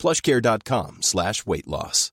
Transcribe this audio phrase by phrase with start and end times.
[0.00, 2.12] plushcare.com slash weight loss.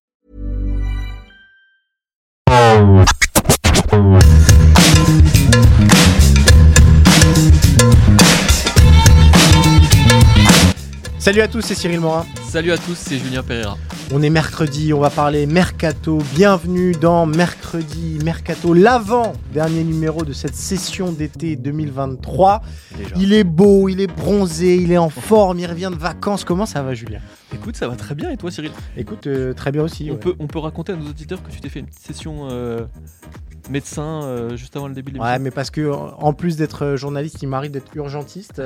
[11.17, 12.25] Salut à tous, c'est Cyril Morin.
[12.49, 13.77] Salut à tous, c'est Julien Pereira.
[14.13, 16.19] On est mercredi, on va parler Mercato.
[16.33, 22.61] Bienvenue dans Mercredi Mercato, l'avant-dernier numéro de cette session d'été 2023.
[23.17, 26.43] Il est beau, il est bronzé, il est en forme, il revient de vacances.
[26.43, 27.19] Comment ça va, Julien?
[27.53, 28.71] Écoute, ça va très bien et toi, Cyril?
[28.97, 30.07] Écoute, euh, très bien aussi.
[30.09, 30.19] on, ouais.
[30.19, 32.85] peut, on peut raconter à nos auditeurs que tu t'es fait une petite session euh,
[33.69, 35.43] médecin euh, juste avant le début de Ouais, l'émission.
[35.43, 38.61] mais parce que en plus d'être journaliste, il m'arrive d'être urgentiste.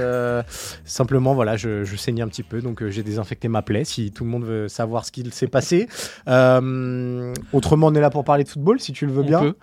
[0.84, 3.86] simplement, voilà, je, je saignais un petit peu, donc j'ai désinfecté ma plaie.
[3.86, 5.88] Si tout le monde veut savoir ce qu'il s'est passé.
[6.28, 9.40] Autrement, on est là pour parler de football, si tu le veux On bien.
[9.42, 9.56] peut.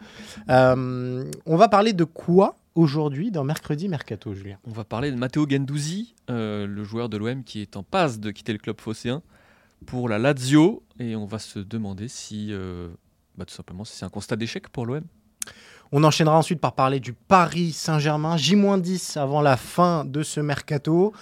[1.46, 2.56] On va parler de quoi?
[2.78, 7.16] Aujourd'hui dans Mercredi Mercato, Julien On va parler de Matteo Gendouzi, euh, le joueur de
[7.16, 9.20] l'OM qui est en passe de quitter le club phocéen
[9.84, 10.84] pour la Lazio.
[11.00, 12.88] Et on va se demander si, euh,
[13.36, 15.02] bah, tout simplement, si c'est un constat d'échec pour l'OM.
[15.90, 21.12] On enchaînera ensuite par parler du Paris Saint-Germain, J-10 avant la fin de ce mercato.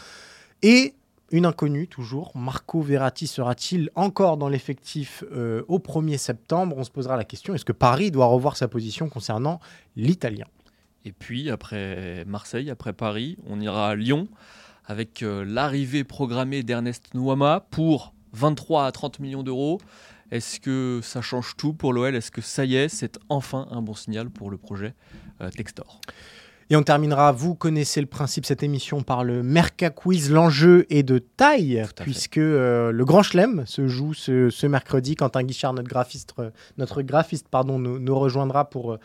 [0.60, 0.94] Et
[1.30, 6.76] une inconnue toujours, Marco Verratti sera-t-il encore dans l'effectif euh, au 1er septembre?
[6.76, 9.58] On se posera la question, est-ce que Paris doit revoir sa position concernant
[9.96, 10.46] l'Italien?
[11.06, 14.26] Et puis, après Marseille, après Paris, on ira à Lyon
[14.86, 19.80] avec euh, l'arrivée programmée d'Ernest Nouama pour 23 à 30 millions d'euros.
[20.32, 23.82] Est-ce que ça change tout pour l'OL Est-ce que ça y est, c'est enfin un
[23.82, 24.94] bon signal pour le projet
[25.40, 26.00] euh, Textor?
[26.70, 30.32] Et on terminera, vous connaissez le principe de cette émission par le Merca Quiz.
[30.32, 35.14] L'enjeu est de taille, puisque euh, le Grand Chelem se joue ce, ce mercredi.
[35.14, 36.34] Quentin Guichard, notre graphiste,
[36.76, 38.98] notre graphiste pardon, nous, nous rejoindra pour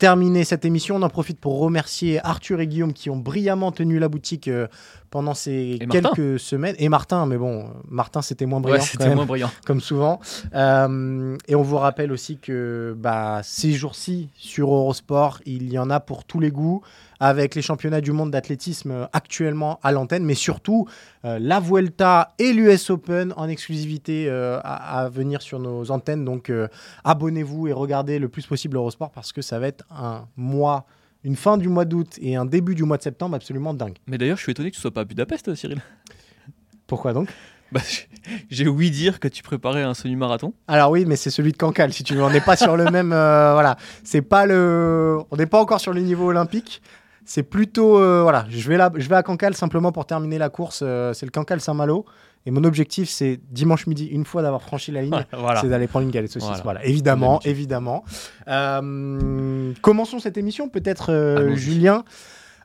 [0.00, 0.96] terminer cette émission.
[0.96, 4.66] On en profite pour remercier Arthur et Guillaume qui ont brillamment tenu la boutique euh,
[5.10, 6.38] pendant ces Et quelques Martin.
[6.38, 6.74] semaines.
[6.78, 8.78] Et Martin, mais bon, Martin, c'était moins brillant.
[8.78, 9.50] Ouais, c'était moins brillant.
[9.66, 10.18] comme souvent.
[10.54, 15.90] Euh, et on vous rappelle aussi que bah, ces jours-ci, sur Eurosport, il y en
[15.90, 16.80] a pour tous les goûts,
[17.20, 20.88] avec les championnats du monde d'athlétisme euh, actuellement à l'antenne, mais surtout
[21.24, 26.24] euh, la Vuelta et l'US Open en exclusivité euh, à, à venir sur nos antennes.
[26.24, 26.50] Donc
[27.04, 30.86] abonnez-vous et regardez le plus possible Eurosport parce que ça va être un mois,
[31.22, 33.96] une fin du mois d'août et un début du mois de septembre absolument dingue.
[34.06, 35.80] Mais d'ailleurs, je suis étonné que tu sois pas à Budapest, Cyril.
[36.86, 37.28] Pourquoi donc?
[37.72, 37.80] Bah,
[38.50, 40.52] J'ai ouï dire que tu préparais un semi-marathon.
[40.66, 42.22] Alors oui, mais c'est celui de Cancale, si tu veux.
[42.22, 43.12] On n'est pas sur le même.
[43.12, 45.18] euh, voilà, c'est pas le.
[45.30, 46.82] On n'est pas encore sur le niveau olympique.
[47.24, 47.98] C'est plutôt.
[47.98, 50.80] euh, voilà, je vais là, je vais à Cancale simplement pour terminer la course.
[50.82, 52.04] euh, c'est le Cancale Saint-Malo.
[52.46, 55.60] Et mon objectif, c'est dimanche midi, une fois d'avoir franchi la ligne, voilà.
[55.60, 56.48] c'est d'aller prendre une galette saucisse.
[56.48, 56.62] Voilà.
[56.62, 58.02] Voilà, évidemment, évidemment.
[58.48, 61.52] Euh, commençons cette émission, peut-être.
[61.54, 62.02] Julien,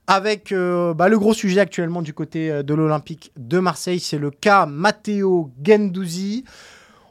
[0.08, 4.66] avec bah, le gros sujet actuellement du côté de l'Olympique de Marseille, c'est le cas
[4.66, 6.46] Matteo Gendouzi.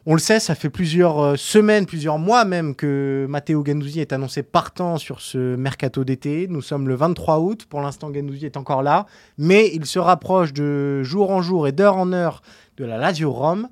[0.06, 4.12] On le sait, ça fait plusieurs euh, semaines, plusieurs mois même que Matteo Gendouzi est
[4.12, 6.46] annoncé partant sur ce mercato d'été.
[6.46, 7.64] Nous sommes le 23 août.
[7.64, 9.06] Pour l'instant, Gendouzi est encore là.
[9.38, 12.42] Mais il se rapproche de jour en jour et d'heure en heure
[12.76, 13.70] de la Lazio Rome.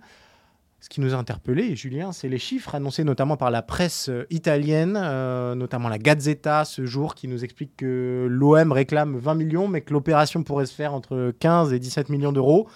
[0.81, 4.26] Ce qui nous a interpellé, Julien, c'est les chiffres annoncés notamment par la presse euh,
[4.31, 9.69] italienne, euh, notamment la Gazzetta ce jour, qui nous explique que l'OM réclame 20 millions,
[9.69, 12.69] mais que l'opération pourrait se faire entre 15 et 17 millions d'euros.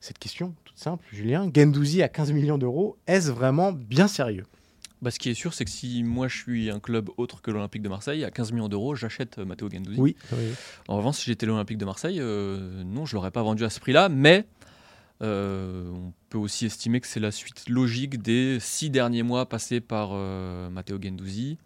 [0.00, 4.44] Cette question, simple, Julien, Gendouzi à 15 millions d'euros, est-ce vraiment bien sérieux?
[5.00, 7.50] Bah, ce qui est sûr, c'est que si moi je suis un club autre que
[7.50, 10.00] l'Olympique de Marseille, à 15 millions d'euros, j'achète euh, Matteo Gendouzi.
[10.00, 10.16] Oui.
[10.88, 13.78] En revanche, si j'étais l'Olympique de Marseille, euh, non, je l'aurais pas vendu à ce
[13.78, 14.44] prix-là, mais
[15.22, 19.80] euh, on peut aussi estimer que c'est la suite logique des six derniers mois passés
[19.80, 21.58] par euh, Matteo Gendouzi,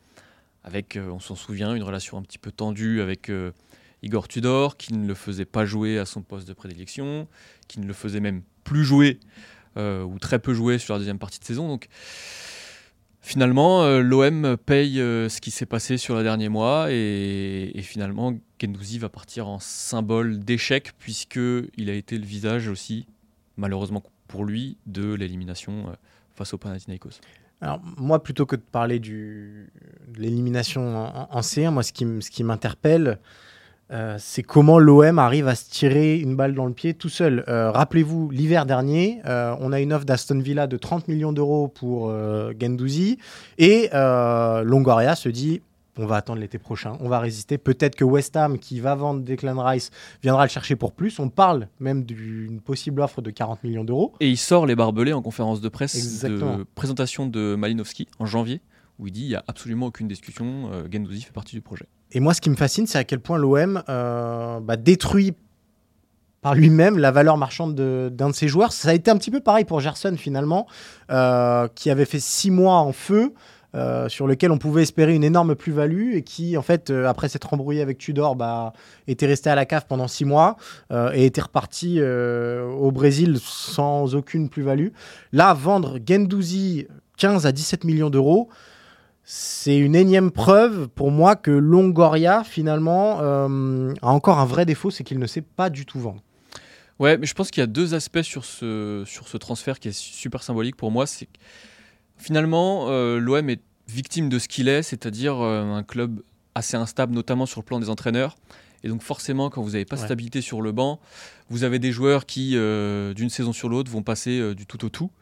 [0.64, 3.53] avec, euh, on s'en souvient, une relation un petit peu tendue avec euh,
[4.02, 7.28] Igor Tudor, qui ne le faisait pas jouer à son poste de prédilection,
[7.69, 9.20] qui ne le faisait même plus jouer,
[9.76, 11.69] euh, ou très peu jouer sur la deuxième partie de saison.
[11.69, 11.88] Donc,
[13.25, 18.34] Finalement, euh, l'OM paye euh, ce qui s'est passé sur les derniers mois et, finalement,
[18.60, 23.06] Gendouzi va partir en symbole d'échec puisqu'il a été le visage aussi,
[23.56, 25.96] malheureusement pour lui, de l'élimination
[26.34, 27.20] face au Panathinaikos.
[27.60, 29.69] Alors, moi, plutôt que de parler de
[30.16, 33.20] l'élimination en, en C1, moi, ce qui, ce qui m'interpelle,
[33.93, 37.44] euh, c'est comment l'OM arrive à se tirer une balle dans le pied tout seul.
[37.49, 41.69] Euh, rappelez-vous, l'hiver dernier, euh, on a une offre d'Aston Villa de 30 millions d'euros
[41.69, 42.12] pour
[42.59, 43.19] Gendouzi
[43.59, 45.61] et Longoria se dit
[45.99, 47.59] on va attendre l'été prochain, on va résister.
[47.59, 49.91] Peut-être que West Ham, qui va vendre Declan Rice,
[50.23, 51.19] viendra le chercher pour plus.
[51.19, 54.15] On parle même d'une possible offre de 40 millions d'euros.
[54.21, 58.62] Et il sort les barbelés en conférence de presse de présentation de Malinowski en janvier,
[58.99, 61.87] où il dit il n'y a absolument aucune discussion, Gendouzi fait partie du projet.
[62.12, 65.35] Et moi, ce qui me fascine, c'est à quel point l'OM euh, bah, détruit
[66.43, 68.73] par lui-même la valeur marchande d'un de, ses joueurs.
[68.73, 70.67] Ça a été un petit peu pareil pour Gerson finalement,
[71.11, 73.33] euh, qui avait fait six mois en feu.
[73.75, 77.55] Euh, sur lequel on pouvait espérer une énorme plus-value et qui, en fait, après s'être
[77.55, 78.75] embrouillé avec Tudor, bah,
[79.06, 80.59] était resté à la cave pendant six mois
[81.15, 84.88] et était reparti au Brésil sans aucune plus-value.
[85.33, 86.87] Là, vendre Gendouzi
[87.17, 88.50] 15 à 17 millions d'euros,
[89.25, 94.91] c'est une énième preuve pour moi que Longoria, finalement, euh, a encore un vrai défaut,
[94.91, 96.23] c'est qu'il ne sait pas du tout vendre.
[96.99, 99.89] Ouais, mais je pense qu'il y a deux aspects sur ce, sur ce transfert qui
[99.89, 101.07] est super symbolique pour moi.
[101.07, 101.29] C'est
[102.17, 106.23] finalement, euh, l'OM est victime de ce qu'il est, c'est-à-dire euh, un club
[106.55, 108.37] assez instable, notamment sur le plan des entraîneurs.
[108.85, 110.99] Et donc forcément, quand vous n'avez pas de stabilité sur le banc,
[111.49, 115.13] vous avez des joueurs qui, d'une saison sur l'autre, vont passer du tout au tout.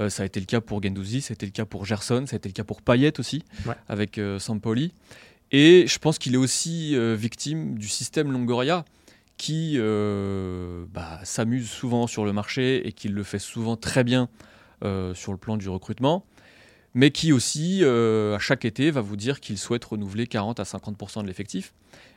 [0.00, 2.24] Euh, ça a été le cas pour Gendouzi, ça a été le cas pour Gerson,
[2.26, 3.44] ça a été le cas pour Payet aussi,
[3.88, 4.92] avec euh, Sampoli.
[5.52, 8.84] Et je pense qu'il est aussi euh, victime du système Longoria
[9.36, 14.28] qui bah, s'amuse souvent sur le marché et qui le fait souvent très bien
[15.14, 16.24] sur le plan du recrutement,
[16.94, 21.22] mais qui aussi, à chaque été, va vous dire qu'il souhaite renouveler 40 à 50%
[21.22, 21.74] de l'effectif.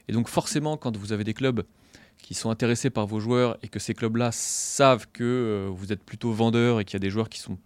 [0.07, 1.63] Et donc forcément, quand vous avez des clubs
[2.21, 6.31] qui sont intéressés par vos joueurs et que ces clubs-là savent que vous êtes plutôt
[6.31, 7.57] vendeur et qu'il y a des joueurs qui sont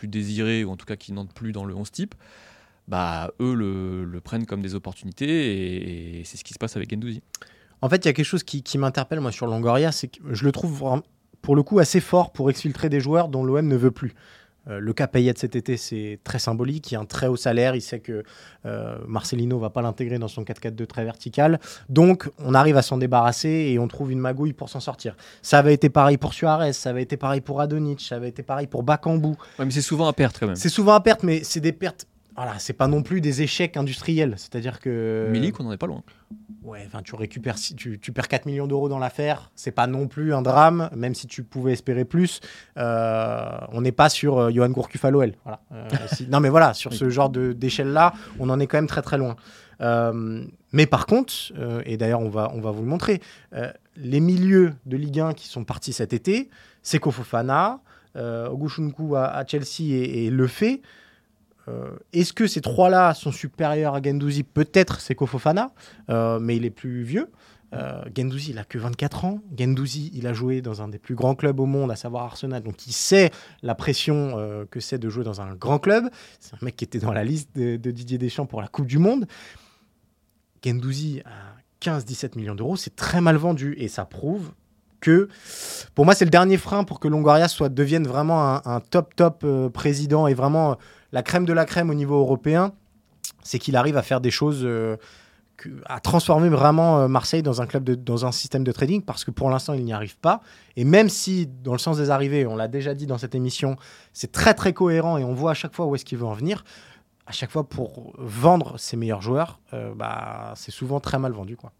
[0.00, 2.14] plus désirés, ou en tout cas qui n'entrent plus dans le 11 type,
[2.88, 7.22] bah, eux le, prennent comme des opportunités et, c'est ce qui se passe avec Gendouzi.
[7.82, 10.44] En fait, il y a quelque chose qui, m'interpelle moi sur Longoria, c'est que je
[10.44, 11.02] le trouve
[11.42, 14.14] pour le coup assez fort pour exfiltrer des joueurs dont l'OM ne veut plus.
[14.68, 16.90] Euh, le cas Payet cet été, c'est très symbolique.
[16.90, 17.74] Il y a un très haut salaire.
[17.74, 18.22] Il sait que
[18.66, 21.60] euh, Marcelino va pas l'intégrer dans son 4-4-2 très vertical.
[21.88, 25.16] Donc, on arrive à s'en débarrasser et on trouve une magouille pour s'en sortir.
[25.42, 28.42] Ça avait été pareil pour Suarez, ça avait été pareil pour Adonic, ça avait été
[28.42, 29.28] pareil pour Bakambu.
[29.28, 30.56] Ouais, mais c'est souvent à perte quand même.
[30.56, 33.76] C'est souvent à perte, mais c'est des pertes voilà, c'est pas non plus des échecs
[33.76, 34.34] industriels.
[34.38, 35.28] C'est-à-dire que.
[35.30, 36.02] Milik, on n'en est pas loin.
[36.62, 39.50] Ouais, enfin, tu récupères, tu, tu perds 4 millions d'euros dans l'affaire.
[39.54, 42.40] C'est pas non plus un drame, même si tu pouvais espérer plus.
[42.76, 45.32] Euh, on n'est pas sur euh, Johan Gourcuff à l'OL.
[45.44, 45.60] Voilà.
[45.72, 45.88] Euh,
[46.28, 49.36] non, mais voilà, sur ce genre d'échelle-là, on en est quand même très très loin.
[50.72, 51.32] mais par contre,
[51.86, 53.20] et d'ailleurs, on va, on va vous le montrer,
[53.96, 56.50] les milieux de Ligue 1 qui sont partis cet été,
[56.82, 57.80] c'est Fofana,
[58.14, 60.82] Ogushunku à, à, Chelsea et, et Le Fait.
[61.70, 65.72] Euh, est-ce que ces trois-là sont supérieurs à Gendouzi Peut-être c'est Kofofana,
[66.08, 67.30] euh, mais il est plus vieux.
[67.72, 69.40] Euh, Gendouzi, il a que 24 ans.
[69.56, 72.62] Gendouzi, il a joué dans un des plus grands clubs au monde, à savoir Arsenal.
[72.62, 73.30] Donc, il sait
[73.62, 76.10] la pression euh, que c'est de jouer dans un grand club.
[76.40, 78.98] C'est un mec qui était dans la liste de, Didier Deschamps pour la Coupe du
[78.98, 79.26] Monde.
[80.64, 84.52] Gendouzi à 15-17 millions d'euros, c'est très mal vendu et ça prouve
[85.00, 85.28] que
[85.94, 89.46] pour moi, c'est le dernier frein pour que Longoria soit, devienne vraiment un, top, top
[89.72, 90.76] président et vraiment
[91.12, 92.72] la crème de la crème au niveau européen,
[93.42, 94.96] c'est qu'il arrive à faire des choses, euh,
[95.86, 99.30] à transformer vraiment euh, Marseille dans un club, dans un système de trading, parce que
[99.30, 100.40] pour l'instant, il n'y arrive pas.
[100.76, 103.76] Et même si, dans le sens des arrivées, on l'a déjà dit dans cette émission,
[104.12, 106.34] c'est très très cohérent et on voit à chaque fois où est-ce qu'il veut en
[106.34, 106.64] venir,
[107.26, 111.56] à chaque fois pour vendre ses meilleurs joueurs, euh, bah, c'est souvent très mal vendu.
[111.56, 111.72] Quoi.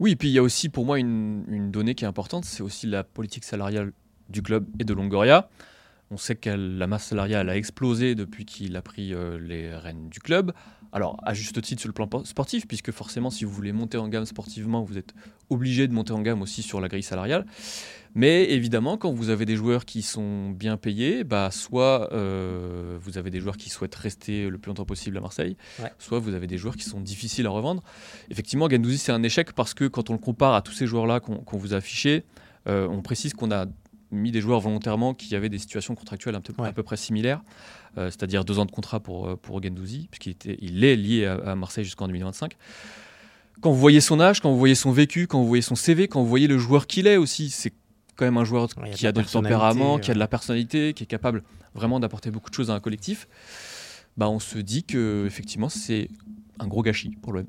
[0.00, 2.46] Oui, et puis il y a aussi pour moi une, une donnée qui est importante,
[2.46, 3.92] c'est aussi la politique salariale
[4.30, 5.48] du club et de Longoria.
[6.10, 10.08] On sait que la masse salariale a explosé depuis qu'il a pris euh, les rênes
[10.08, 10.52] du club.
[10.92, 14.08] Alors, à juste titre sur le plan sportif, puisque forcément, si vous voulez monter en
[14.08, 15.14] gamme sportivement, vous êtes
[15.50, 17.46] obligé de monter en gamme aussi sur la grille salariale.
[18.14, 23.18] Mais évidemment, quand vous avez des joueurs qui sont bien payés, bah, soit euh, vous
[23.18, 25.56] avez des joueurs qui souhaitent rester le plus longtemps possible à Marseille,
[25.98, 27.82] soit vous avez des joueurs qui sont difficiles à revendre.
[28.30, 31.20] Effectivement, Gandouzi, c'est un échec parce que quand on le compare à tous ces joueurs-là
[31.20, 32.24] qu'on vous a affichés,
[32.68, 33.66] euh, on précise qu'on a
[34.10, 37.42] mis des joueurs volontairement qui avaient des situations contractuelles un peu, à peu près similaires,
[37.96, 41.84] euh, c'est-à-dire deux ans de contrat pour, pour Gendouzi, puisqu'il il est lié à, Marseille
[41.84, 42.56] jusqu'en 2025.
[43.60, 46.08] Quand vous voyez son âge, quand vous voyez son vécu, quand vous voyez son CV,
[46.08, 47.72] quand vous voyez le joueur qu'il est aussi, c'est
[48.16, 51.06] quand même un joueur qui a, de, tempérament, qui a de la personnalité, qui est
[51.06, 51.42] capable
[51.74, 53.28] vraiment d'apporter beaucoup de choses à un collectif.
[54.16, 56.08] Bah, on se dit que effectivement c'est
[56.58, 57.46] un gros gâchis pour l'OM.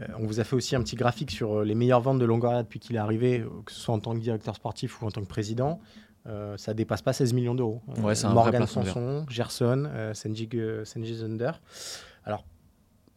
[0.00, 2.24] Euh, on vous a fait aussi un petit graphique sur euh, les meilleures ventes de
[2.24, 5.06] Longoria depuis qu'il est arrivé, euh, que ce soit en tant que directeur sportif ou
[5.06, 5.80] en tant que président.
[6.56, 7.82] ça dépasse pas 16 millions d'euros.
[7.98, 11.52] Ouais, Morgan Sanson, Gerson, Senji, Zunder.
[12.24, 12.44] Alors,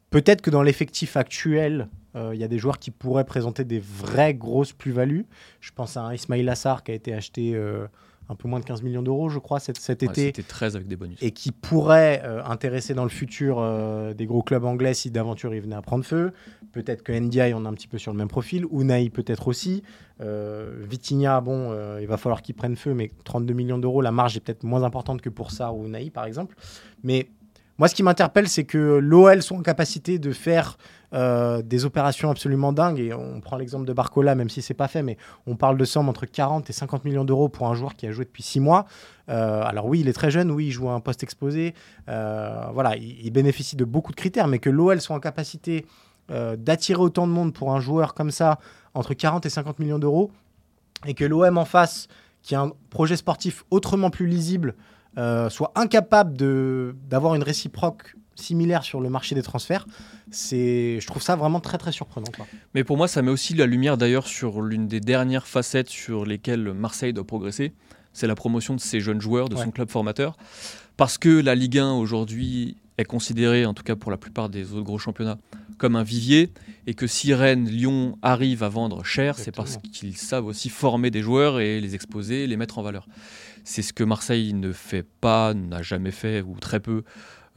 [0.10, 3.80] peut-être que dans l'effectif actuel Euh, Il y a des joueurs qui pourraient présenter des
[3.80, 5.26] vraies grosses plus-values.
[5.62, 7.88] Je pense à un Ismail Assar qui a été acheté euh,
[8.30, 10.26] un peu moins de 15 millions d'euros, je crois, cet, cet Ouais, été.
[10.28, 11.18] C'était 13 avec des bonus.
[11.22, 15.54] et qui pourrait euh, intéresser dans le futur euh, des gros clubs anglais si d'aventure
[15.54, 16.32] il venait à prendre feu.
[16.74, 18.66] Peut-être que NDI, on est un petit peu sur le même profil.
[18.72, 19.82] Unai, peut-être aussi.
[20.22, 24.12] Euh, Vitinha, bon, euh, il va falloir qu'il prenne feu, mais 32 millions d'euros, la
[24.12, 26.56] marge est peut-être moins importante que pour ça ou Unai, par exemple.
[27.04, 27.30] Mais
[27.78, 30.78] moi, ce qui m'interpelle, c'est que l'OL sont en capacité de faire
[31.14, 33.00] euh, des opérations absolument dingues.
[33.00, 35.86] Et on prend l'exemple de Barcola, même si c'est pas fait, mais on parle de
[35.86, 38.60] sommes entre 40 et 50 millions d'euros pour un joueur qui a joué depuis 6
[38.60, 38.86] mois.
[39.30, 41.74] Euh, alors oui, il est très jeune, oui, il joue à un poste exposé.
[42.10, 45.86] Euh, voilà, il, il bénéficie de beaucoup de critères, mais que l'OL soit en capacité
[46.58, 48.60] d'attirer autant de monde pour un joueur comme ça,
[48.94, 50.30] entre 40 et 50 millions d'euros,
[51.06, 52.10] et que l'OM en face,
[52.42, 54.76] qui a un projet sportif autrement plus lisible,
[55.48, 56.34] soit incapable
[57.08, 59.86] d'avoir une réciproque similaire sur le marché des transferts,
[60.32, 62.32] c'est, je trouve ça vraiment très très surprenant.
[62.36, 62.46] quoi.
[62.74, 66.26] Mais pour moi, ça met aussi la lumière d'ailleurs sur l'une des dernières facettes sur
[66.26, 67.74] lesquelles Marseille doit progresser.
[68.14, 69.64] C'est la promotion de ces jeunes joueurs, de Ouais.
[69.64, 70.38] son club formateur.
[70.98, 74.74] Parce que la Ligue 1 aujourd'hui est considérée, en tout cas pour la plupart des
[74.74, 75.38] autres gros championnats,
[75.78, 76.52] comme un vivier.
[76.88, 81.12] Et que si Rennes, Lyon arrivent à vendre cher, c'est parce qu'ils savent aussi former
[81.12, 83.08] des joueurs et les exposer, les mettre en valeur.
[83.64, 87.04] C'est ce que Marseille ne fait pas, n'a jamais fait, ou très peu,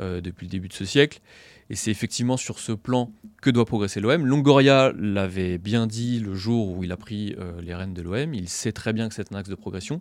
[0.00, 1.20] euh, depuis le début de ce siècle.
[1.68, 4.26] Et c'est effectivement sur ce plan que doit progresser l'OM.
[4.26, 8.34] Longoria l'avait bien dit le jour où il a pris euh, les rênes de l'OM.
[8.34, 10.00] Il sait très bien que c'est un axe de progression.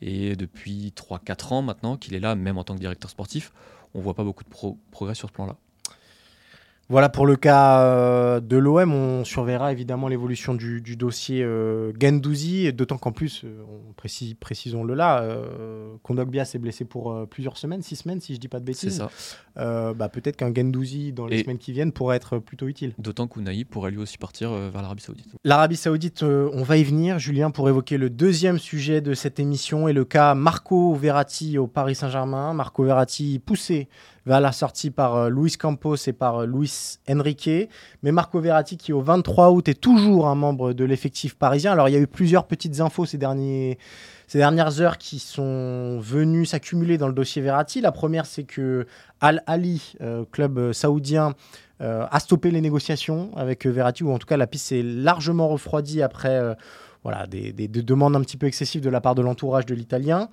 [0.00, 3.52] Et depuis 3-4 ans maintenant qu'il est là, même en tant que directeur sportif,
[3.92, 5.56] on voit pas beaucoup de pro- progrès sur ce plan-là.
[6.90, 11.92] Voilà pour le cas euh, de l'OM, on surveillera évidemment l'évolution du, du dossier euh,
[11.98, 17.24] Gendouzi, d'autant qu'en plus, euh, on précise, précisons-le là, euh, Kondogbia s'est blessé pour euh,
[17.24, 18.98] plusieurs semaines, six semaines si je dis pas de C'est bêtises.
[19.56, 19.92] ça.
[19.94, 22.92] Bah, Peut-être qu'un Gendouzi dans les Et- semaines qui viennent pourrait être plutôt utile.
[22.98, 25.28] D'autant qu'Ounaï pourrait lui aussi partir vers l'Arabie Saoudite.
[25.42, 29.88] L'Arabie Saoudite, on va y venir, Julien, pour évoquer le deuxième sujet de cette émission
[29.88, 32.52] et le cas Marco Verratti au Paris Saint-Germain.
[32.52, 33.88] Marco Verratti poussé
[34.26, 37.68] vers la sortie par euh, Luis Campos et par euh, Luis Enrique.
[38.02, 41.72] Mais Marco Verratti, qui au 23 août est toujours un membre de l'effectif parisien.
[41.72, 43.78] Alors, il y a eu plusieurs petites infos ces, derniers,
[44.26, 47.80] ces dernières heures qui sont venues s'accumuler dans le dossier Verratti.
[47.80, 48.86] La première, c'est que
[49.20, 51.34] Al Ali, euh, club saoudien,
[51.80, 56.00] a stoppé les négociations avec Verratti, ou en tout cas la piste s'est largement refroidie
[56.00, 56.56] après
[57.02, 60.30] voilà, des demandes un petit peu excessives de la part de l'entourage de l'Italien.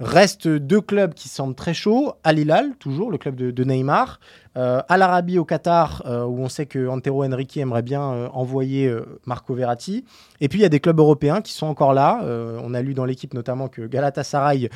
[0.00, 2.12] Restent deux clubs qui semblent très chauds.
[2.22, 4.20] Al Hilal, toujours, le club de, Neymar.
[4.56, 8.28] Euh, Al Arabi au Qatar, euh, où on sait que Antero Henrique aimerait bien euh,
[8.32, 8.92] envoyer
[9.26, 10.04] Marco Verratti.
[10.40, 12.20] Et puis il y a des clubs européens qui sont encore là.
[12.62, 14.70] On a lu dans l'équipe notamment que Galatasaray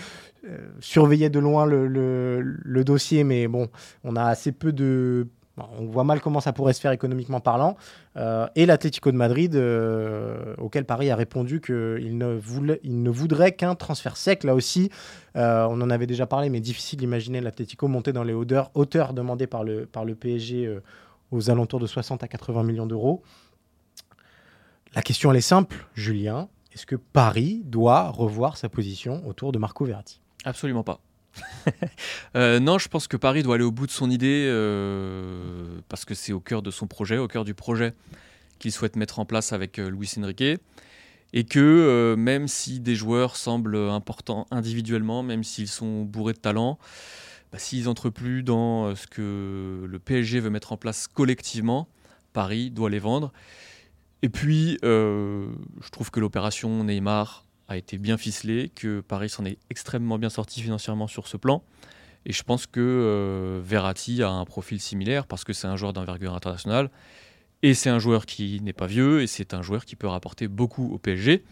[0.80, 3.68] surveillait de loin le dossier, mais bon,
[4.02, 5.28] on a assez peu de.
[5.58, 7.76] On voit mal comment ça pourrait se faire économiquement parlant.
[8.16, 13.10] Euh, et l'Atlético de Madrid, euh, auquel Paris a répondu qu'il ne, voulait- il ne
[13.10, 14.44] voudrait qu'un transfert sec.
[14.44, 14.90] Là aussi,
[15.36, 19.12] euh, on en avait déjà parlé, mais difficile d'imaginer l'Atlético monter dans les hauteurs, hauteurs
[19.12, 20.78] demandées par le, par le PSG
[21.30, 23.22] aux alentours de 60 à 80 millions d'euros.
[24.94, 26.48] La question, elle est simple, Julien.
[26.74, 30.20] Est-ce que Paris doit revoir sa position autour de Marco Verratti?
[30.44, 31.00] Absolument pas.
[32.34, 36.06] Euh, non, je pense que Paris doit aller au bout de son idée euh, parce
[36.06, 37.92] que c'est au cœur de son projet, au cœur du projet
[38.58, 40.58] qu'il souhaite mettre en place avec euh, Luis Enrique.
[41.34, 46.38] Et que euh, même si des joueurs semblent importants individuellement, même s'ils sont bourrés de
[46.38, 46.78] talent,
[47.52, 51.86] bah, s'ils n'entrent plus dans ce que le PSG veut mettre en place collectivement,
[52.32, 53.32] Paris doit les vendre.
[54.22, 59.58] Et puis, je trouve que l'opération Neymar a été bien ficelée, que Paris s'en est
[59.70, 61.62] extrêmement bien sorti financièrement sur ce plan.
[62.24, 65.92] Et je pense que euh, Verratti a un profil similaire parce que c'est un joueur
[65.92, 66.90] d'envergure internationale
[67.62, 70.48] et c'est un joueur qui n'est pas vieux et c'est un joueur qui peut rapporter
[70.48, 71.44] beaucoup au PSG.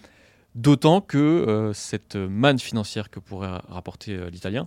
[0.54, 4.66] D'autant que euh, cette manne financière que pourrait rapporter euh, l'Italien,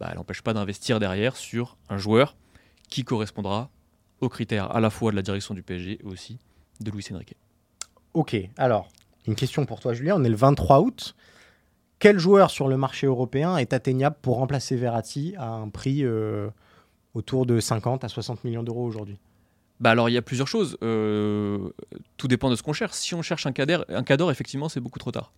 [0.00, 2.36] bah, elle n'empêche pas d'investir derrière sur un joueur
[2.88, 3.70] qui correspondra
[4.20, 6.38] aux critères à la fois de la direction du PSG et aussi
[6.80, 7.36] de Luis Enrique.
[8.14, 8.88] Ok, alors,
[9.26, 10.16] une question pour toi, Julien.
[10.18, 11.14] On est le 23 août.
[11.98, 16.48] Quel joueur sur le marché européen est atteignable pour remplacer Verratti à un prix euh,
[17.14, 19.18] autour de 50 à 60 millions d'euros aujourd'hui?
[19.78, 20.76] Bah alors il y a plusieurs choses.
[20.82, 21.70] Euh,
[22.16, 22.92] tout dépend de ce qu'on cherche.
[22.94, 25.32] Si on cherche un cadre, un cadre effectivement, c'est beaucoup trop tard.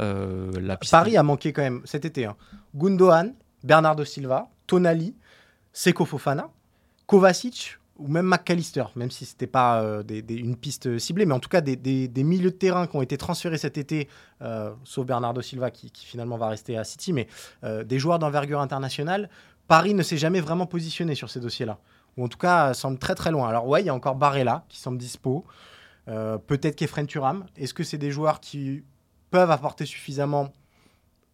[0.00, 2.24] Euh, la Paris a manqué quand même cet été.
[2.24, 2.36] hein.
[2.74, 3.34] Gundogan,
[3.64, 5.14] Bernardo Silva, Tonali,
[5.72, 6.50] Seko Fofana,
[7.06, 11.38] Kovacic ou même McAllister, même si ce n'était pas euh, une piste ciblée, mais en
[11.38, 14.08] tout cas des, milieux de terrain qui ont été transférés cet été,
[14.42, 17.28] euh, sauf Bernardo Silva qui, finalement va rester à City, mais
[17.62, 19.28] euh, des joueurs d'envergure internationale.
[19.68, 21.78] Paris ne s'est jamais vraiment positionné sur ces dossiers-là.
[22.16, 23.48] ou en tout cas semble très très loin.
[23.48, 25.44] Alors ouais, il y a encore Barella qui semble dispo,
[26.06, 27.46] peut-être Kefren Turam.
[27.56, 28.82] Est-ce que c'est des joueurs qui
[29.30, 30.52] peuvent apporter suffisamment?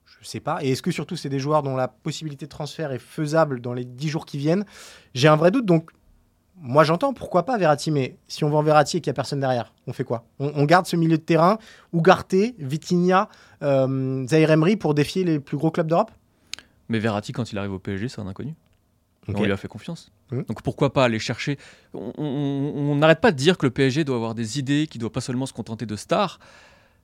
[0.04, 0.62] Je ne sais pas.
[0.62, 3.72] Et est-ce que surtout c'est des joueurs dont la possibilité de transfert est faisable dans
[3.72, 4.66] les 10 jours qui viennent?
[5.14, 5.64] J'ai un vrai doute.
[5.64, 5.90] Donc
[6.58, 9.40] moi j'entends pourquoi pas Verratti, mais si on vend Verratti et qu'il n'y a personne
[9.40, 10.24] derrière, on fait quoi?
[10.38, 11.58] On, garde ce milieu de terrain,
[11.92, 13.28] Ugarte, Vitinha,
[13.62, 16.10] euh, Zaire Emery pour défier les plus gros clubs d'Europe?
[16.88, 18.54] Mais Verratti, quand il arrive au PSG, c'est un inconnu.
[19.28, 20.12] On lui a fait confiance.
[20.30, 20.42] Mmh.
[20.42, 21.58] Donc pourquoi pas aller chercher?
[21.94, 25.12] On n'arrête pas de dire que le PSG doit avoir des idées, qu'il ne doit
[25.12, 26.38] pas seulement se contenter de stars.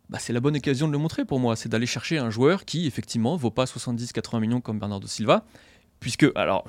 [0.09, 1.57] Bah, c'est la bonne occasion de le montrer pour moi.
[1.57, 5.45] C'est d'aller chercher un joueur qui, effectivement, vaut pas 70-80 millions comme Bernardo Silva,
[6.03, 6.67] Puisque, alors,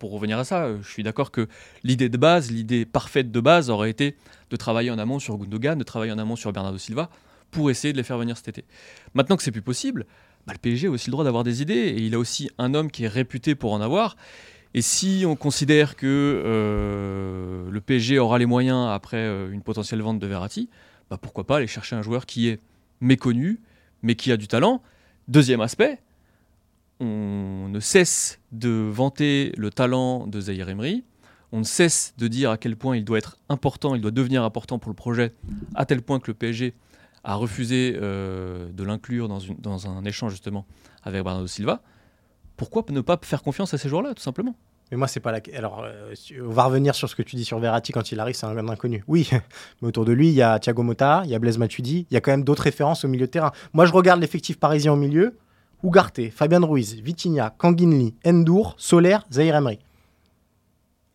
[0.00, 1.46] pour revenir à ça, je suis d'accord que
[1.84, 4.16] l'idée de base, l'idée parfaite de base aurait été
[4.50, 7.10] de travailler en amont sur Gundogan, de travailler en amont sur Bernardo Silva,
[7.52, 8.64] pour essayer de les faire venir cet été.
[9.14, 10.04] Maintenant que c'est plus possible,
[10.48, 12.74] bah, le PSG a aussi le droit d'avoir des idées, et il a aussi un
[12.74, 14.16] homme qui est réputé pour en avoir.
[14.74, 20.02] Et si on considère que euh, le PSG aura les moyens après euh, une potentielle
[20.02, 20.68] vente de Verratti,
[21.08, 22.58] bah pourquoi pas aller chercher un joueur qui est
[23.00, 23.60] méconnu,
[24.02, 24.82] mais qui a du talent.
[25.28, 26.00] Deuxième aspect,
[27.00, 31.04] on ne cesse de vanter le talent de Zahir Emery,
[31.52, 34.44] on ne cesse de dire à quel point il doit être important, il doit devenir
[34.44, 35.32] important pour le projet,
[35.74, 36.74] à tel point que le PSG
[37.24, 40.66] a refusé euh, de l'inclure dans, un échange justement
[41.02, 41.82] avec Bernardo Silva.
[42.56, 44.54] Pourquoi ne pas faire confiance à ces joueurs-là, tout simplement?
[44.90, 45.40] Mais moi, c'est pas la.
[45.56, 48.34] Alors, euh, on va revenir sur ce que tu dis sur Verratti quand il arrive,
[48.34, 49.04] c'est un inconnu.
[49.06, 49.30] Oui,
[49.82, 52.14] mais autour de lui, il y a Thiago Motta, il y a Blaise Matuidi, il
[52.14, 53.52] y a quand même d'autres références au milieu de terrain.
[53.72, 55.38] Moi, je regarde l'effectif parisien au milieu.
[55.82, 59.78] Ugarte, Fabien Ruiz, Vitinha, Kanginli, Endur, Soler, Zahir Emery.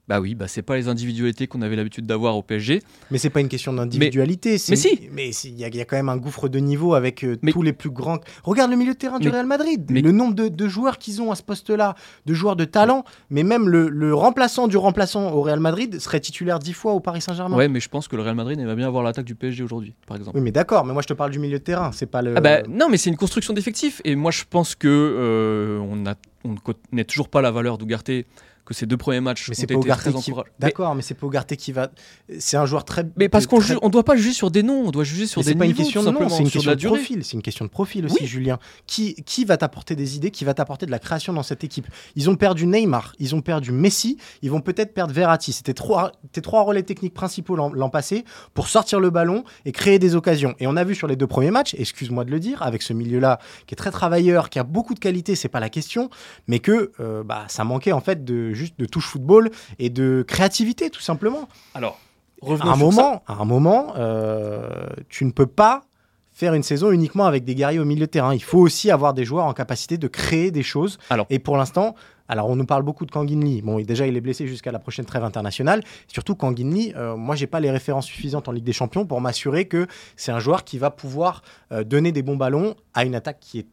[0.07, 2.83] Bah oui, bah c'est pas les individualités qu'on avait l'habitude d'avoir au PSG.
[3.09, 4.51] Mais c'est pas une question d'individualité.
[4.69, 5.09] Mais, si.
[5.11, 7.89] Mais il y, a quand même un gouffre de niveau avec euh, tous les plus
[7.89, 8.19] grands.
[8.43, 9.89] Regarde le milieu de terrain du Real Madrid.
[9.89, 11.95] Le nombre de, joueurs qu'ils ont à ce poste-là,
[12.25, 13.03] de joueurs de talent.
[13.31, 17.21] Mais même le, remplaçant du remplaçant au Real Madrid serait titulaire dix fois au Paris
[17.21, 17.57] Saint-Germain.
[17.57, 19.95] Ouais, mais je pense que le Real Madrid aimerait bien avoir l'attaque du PSG aujourd'hui,
[20.07, 20.37] par exemple.
[20.37, 20.85] Oui, mais d'accord.
[20.85, 21.91] Mais moi, je te parle du milieu de terrain.
[21.91, 22.37] C'est pas le.
[22.37, 24.01] Ah bah, non, mais c'est une construction d'effectifs.
[24.05, 27.79] Et moi, je pense que euh, on, a, on ne connaît toujours pas la valeur
[27.79, 28.27] d'Ougarté
[28.65, 30.33] que ces deux premiers matchs mais ont été très qui...
[30.59, 31.91] D'accord, mais c'est Pogacar qui va.
[32.39, 33.05] C'est un joueur très.
[33.15, 35.53] Mais parce qu'on ne doit pas juger sur des noms, on doit juger sur des
[35.53, 35.53] niveaux.
[35.53, 37.23] C'est pas une question de nom, c'est une question de, profil.
[37.23, 38.57] C'est une question de profil aussi, Julien.
[38.87, 41.87] Qui, qui va t'apporter des idées, qui va t'apporter de la création dans cette équipe?
[42.15, 45.53] Ils ont perdu Neymar, ils ont perdu Messi, ils vont peut-être perdre Verratti.
[45.53, 49.99] C'était trois, tes trois relais techniques principaux l'an passé pour sortir le ballon et créer
[49.99, 50.55] des occasions.
[50.59, 52.93] Et on a vu sur les deux premiers matchs, excuse-moi de le dire, avec ce
[52.93, 56.09] milieu-là qui est très travailleur, qui a beaucoup de qualité, c'est pas la question,
[56.47, 60.23] mais que euh, bah, ça manquait en fait de juste de touche football et de
[60.27, 61.47] créativité, tout simplement.
[61.73, 61.99] Alors,
[62.41, 65.83] à un moment, à un moment, euh, tu ne peux pas
[66.31, 68.33] faire une saison uniquement avec des guerriers au milieu de terrain.
[68.33, 70.97] Il faut aussi avoir des joueurs en capacité de créer des choses.
[71.09, 71.95] Alors, et pour l'instant,
[72.27, 73.61] alors on nous parle beaucoup de Kangin Lee.
[73.61, 75.81] Bon, déjà il est blessé jusqu'à la prochaine trêve internationale.
[76.07, 79.21] Surtout Kangin Lee, euh, moi j'ai pas les références suffisantes en Ligue des Champions pour
[79.21, 79.87] m'assurer que
[80.17, 81.41] c'est un joueur qui va pouvoir
[81.71, 83.67] euh, donner des bons ballons à une attaque qui est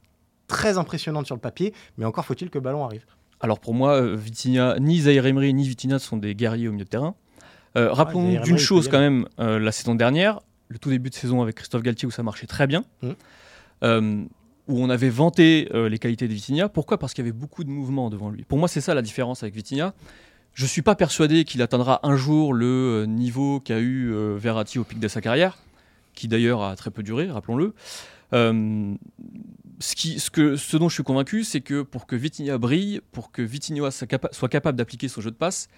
[0.47, 1.73] très impressionnante sur le papier.
[1.97, 3.05] Mais encore faut-il que le ballon arrive.
[3.43, 6.85] Alors pour moi, euh, Vitinha, ni Zaire Emery ni Vitinha sont des guerriers au milieu
[6.85, 7.17] de terrain.
[7.77, 11.15] Euh, ah, rappelons d'une chose quand même, euh, la saison dernière, le tout début de
[11.15, 14.27] saison avec Christophe Galtier où ça marchait très bien, mmh.
[14.69, 16.69] où on avait vanté les qualités de Vitinha.
[16.69, 16.99] Pourquoi?
[16.99, 18.45] Parce qu'il y avait beaucoup de mouvements devant lui.
[18.45, 19.93] Pour moi, c'est ça la différence avec Vitinha.
[20.55, 24.85] Je ne suis pas persuadé qu'il atteindra un jour le niveau qu'a eu Verratti au
[24.85, 25.59] pic de sa carrière,
[26.15, 27.75] qui d'ailleurs a très peu duré, rappelons-le
[28.33, 33.01] ce, qui, ce, que, ce dont je suis convaincu, c'est que pour que Vitinha brille,
[33.13, 35.69] pour que Vitinha soit capable d'appliquer son jeu de passe,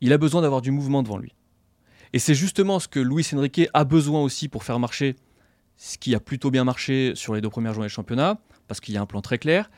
[0.00, 1.34] il a besoin d'avoir du mouvement devant lui.
[2.12, 5.16] Et c'est justement ce que Luis Enrique a besoin aussi pour faire marcher
[5.76, 8.94] ce qui a plutôt bien marché sur les deux premières journées de championnat, parce qu'il
[8.94, 9.70] y a un plan très clair.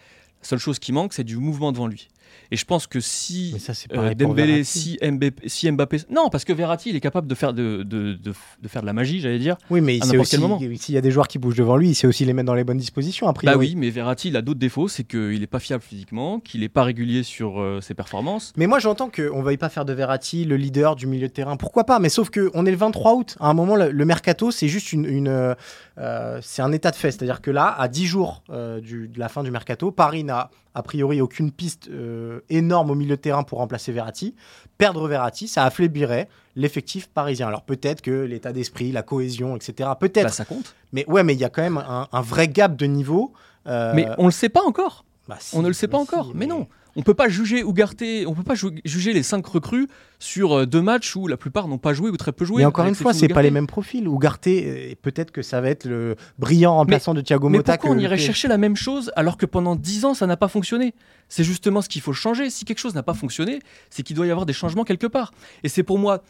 [0.42, 2.08] La seule chose qui manque, c'est du mouvement devant lui.
[2.50, 3.54] Et je pense que si
[3.92, 7.52] euh, Dembélé, si Mbappé, si Mbappé, non, parce que Verratti, il est capable de faire
[7.52, 9.56] de, de, de, faire de la magie, j'allais dire.
[9.70, 12.32] Oui, mais s'il y a des joueurs qui bougent devant lui, il sait aussi les
[12.32, 13.28] mettre dans les bonnes dispositions.
[13.28, 16.40] Après, bah oui, mais Verratti, il a d'autres défauts, c'est qu'il n'est pas fiable physiquement,
[16.40, 18.52] qu'il n'est pas régulier sur euh, ses performances.
[18.56, 21.32] Mais moi, j'entends qu'on ne veuille pas faire de Verratti le leader du milieu de
[21.32, 21.56] terrain.
[21.56, 23.36] Pourquoi pas Mais sauf que on est le 23 août.
[23.40, 25.54] À un moment, le, mercato, c'est juste une, une
[25.98, 27.10] euh, c'est un état de fait.
[27.10, 28.42] C'est-à-dire que là, à 10 jours
[28.82, 32.94] du, de la fin du mercato, Paris n'a a priori aucune piste euh, énorme au
[32.94, 34.34] milieu de terrain pour remplacer Verratti.
[34.76, 37.48] Perdre Verratti, ça affaiblirait l'effectif parisien.
[37.48, 39.90] Alors peut-être que l'état d'esprit, la cohésion, etc.
[39.98, 40.24] Peut-être.
[40.24, 40.74] Bah, ça compte.
[40.92, 43.32] Mais ouais, mais il y a quand même un, vrai gap de niveau.
[43.66, 45.04] Euh, mais on ne le sait pas encore.
[45.28, 46.32] Bah, on ne le sait pas encore.
[46.34, 46.66] mais, non.
[46.96, 50.66] On peut pas juger Ougarté, on peut pas ju- juger les cinq recrues sur euh,
[50.66, 52.58] deux matchs où la plupart n'ont pas joué ou très peu joué.
[52.58, 54.06] Mais encore une fois, c'est pas les mêmes profils.
[54.06, 57.76] Ougarté, euh, peut-être que ça va être le brillant remplaçant de Thiago Mais Motta.
[57.78, 60.48] pourquoi on irait chercher la même chose alors que pendant 10 ans ça n'a pas
[60.48, 60.94] fonctionné?
[61.28, 62.48] C'est justement ce qu'il faut changer.
[62.50, 63.58] Si quelque chose n'a pas fonctionné,
[63.90, 65.32] c'est qu'il doit y avoir des changements quelque part.
[65.64, 66.22] Et c'est pour moi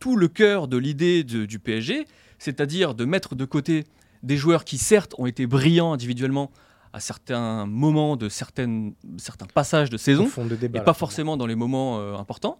[0.00, 2.04] tout le cœur de l'idée du PSG,
[2.38, 3.84] c'est-à-dire de mettre de côté
[4.22, 6.50] des joueurs qui certes ont été brillants individuellement
[6.92, 10.80] à certains moments de certaines, certains passages de saison, fond de débat.
[10.80, 12.58] et pas forcément dans les moments euh, importants.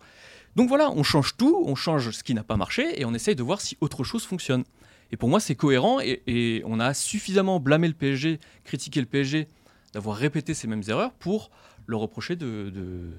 [0.56, 3.34] Donc voilà, on change tout, on change ce qui n'a pas marché et on essaye
[3.34, 4.64] de voir si autre chose fonctionne.
[5.12, 9.06] Et pour moi, c'est cohérent et, et on a suffisamment blâmé le PSG, critiqué le
[9.06, 9.48] PSG
[9.92, 11.50] d'avoir répété ces mêmes erreurs pour
[11.86, 13.10] le reprocher de, de,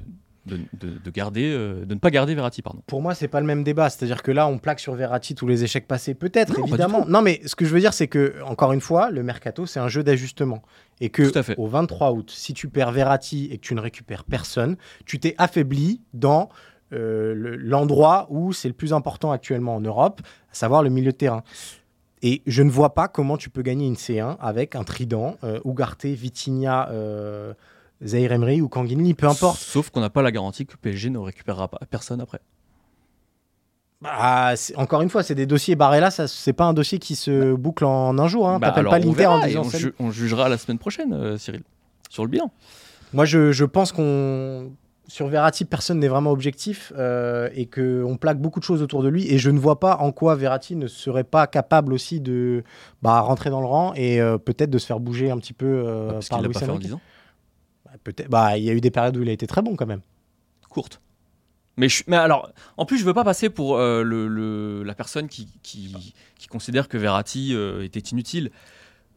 [0.45, 2.61] de, de- de garder, euh, de ne pas garder Verratti.
[2.61, 2.81] Pardon.
[2.87, 3.89] Pour moi, c'est pas le même débat.
[3.89, 6.13] C'est-à-dire que là, on plaque sur Verratti tous les échecs passés.
[6.13, 7.05] Peut-être, évidemment.
[7.07, 9.79] Non, mais ce que je veux dire, c'est que, encore une fois, le mercato, c'est
[9.79, 10.61] un jeu d'ajustement.
[10.99, 11.23] Et que,
[11.57, 15.35] au 23 août, si tu perds Verratti et que tu ne récupères personne, tu t'es
[15.37, 16.49] affaibli dans
[16.93, 21.11] euh, le- l'endroit où c'est le plus important actuellement en Europe, à savoir le milieu
[21.13, 21.43] de terrain.
[22.21, 25.59] Et je ne vois pas comment tu peux gagner une C1 avec un trident, euh,
[26.03, 27.53] Vitinha, euh,
[28.03, 29.59] Zaire Emery ou Kanginli, peu importe.
[29.59, 32.39] Sauf qu'on n'a pas la garantie que PSG ne récupérera pas personne après.
[34.01, 37.53] Bah, encore une fois, c'est des dossiers Barella, ça c'est pas un dossier qui se
[37.53, 38.49] boucle en un jour.
[38.49, 38.57] Hein.
[38.57, 41.61] Bah, T'appelles pas l'Inter en disant on, ju- on jugera la semaine prochaine, euh, Cyril,
[42.09, 42.51] sur le bilan.
[43.13, 44.71] Moi, je, je pense qu'on
[45.07, 49.03] sur Verratti, personne n'est vraiment objectif euh, et que on plaque beaucoup de choses autour
[49.03, 49.29] de lui.
[49.31, 52.63] Et je ne vois pas en quoi Verratti ne serait pas capable aussi de
[53.01, 55.65] bah, rentrer dans le rang et euh, peut-être de se faire bouger un petit peu
[55.85, 56.87] euh, Parce par Luis Enrique.
[58.05, 58.27] 10 ans.
[58.29, 60.01] Bah, il y a eu des périodes où il a été très bon quand même.
[60.69, 61.01] courte.
[61.77, 65.47] Mais, alors, en plus, je veux pas passer pour euh, le, le- la personne qui
[66.49, 68.51] considère que Verratti euh, était inutile.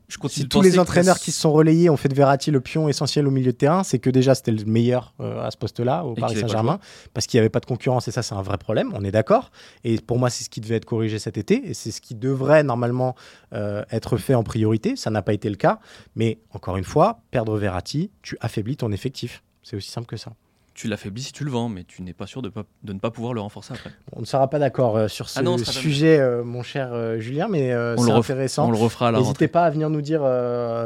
[0.09, 2.61] Je continue Si tous les entraîneurs qui se sont relayés ont fait de Verratti le
[2.61, 5.57] pion essentiel au milieu de terrain, c'est que déjà c'était le meilleur euh, à ce
[5.57, 6.79] poste-là au Et Paris Saint-Germain,
[7.15, 9.11] parce qu'il n'y avait pas de concurrence et ça c'est un vrai problème, on est
[9.11, 9.51] d'accord.
[9.83, 12.15] Et pour moi c'est ce qui devait être corrigé cet été et c'est ce qui
[12.15, 13.15] devrait normalement
[13.55, 14.97] euh, être fait en priorité.
[14.97, 15.81] Ça n'a pas été le cas,
[16.17, 19.43] mais encore une fois, perdre Verratti, tu affaiblis ton effectif.
[19.63, 20.33] C'est aussi simple que ça.
[20.75, 22.99] Tu l'affaiblis si tu le vends, mais tu n'es pas sûr de, pas- de ne
[22.99, 23.91] pas pouvoir le renforcer après.
[24.13, 25.71] On ne sera pas d'accord euh, sur ce Ah non, jamais.
[25.71, 28.67] sujet, euh, mon cher euh, Julien, mais c'est intéressant.
[28.69, 30.23] On le refera à la N'hésitez pas à venir nous dire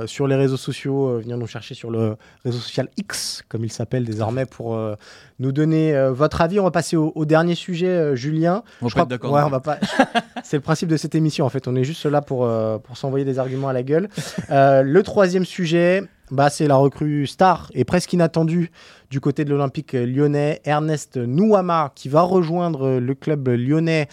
[0.06, 4.04] sur les réseaux sociaux, venir nous chercher sur le réseau social X, comme il s'appelle
[4.04, 4.78] désormais, pour
[5.38, 6.60] nous donner votre avis.
[6.60, 8.62] On va passer au, au dernier sujet, Julien.
[8.82, 9.30] On Je va pas être d'accord.
[9.30, 9.78] que- ouais, non on va pas.
[10.44, 11.66] C'est le principe de cette émission en fait.
[11.68, 12.48] On est juste là pour,
[12.82, 14.08] pour s'envoyer des arguments à la gueule.
[14.50, 18.70] Le troisième sujet, bah, c'est la recrue star et presque inattendue
[19.10, 24.08] du côté de l'Olympique lyonnais, Ernest Nouama, qui va rejoindre le club lyonnais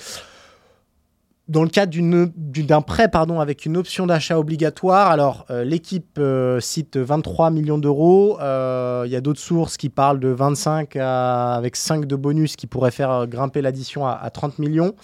[1.47, 1.95] dans le cadre
[2.35, 5.11] d'un prêt pardon, avec une option d'achat obligatoire.
[5.11, 8.39] Alors, euh, l'équipe euh, cite 23 millions d'euros.
[8.41, 12.55] Euh, Il y a d'autres sources qui parlent de 25 à- avec 5 de bonus
[12.55, 14.95] qui pourraient faire euh, grimper l'addition à, à 30 millions.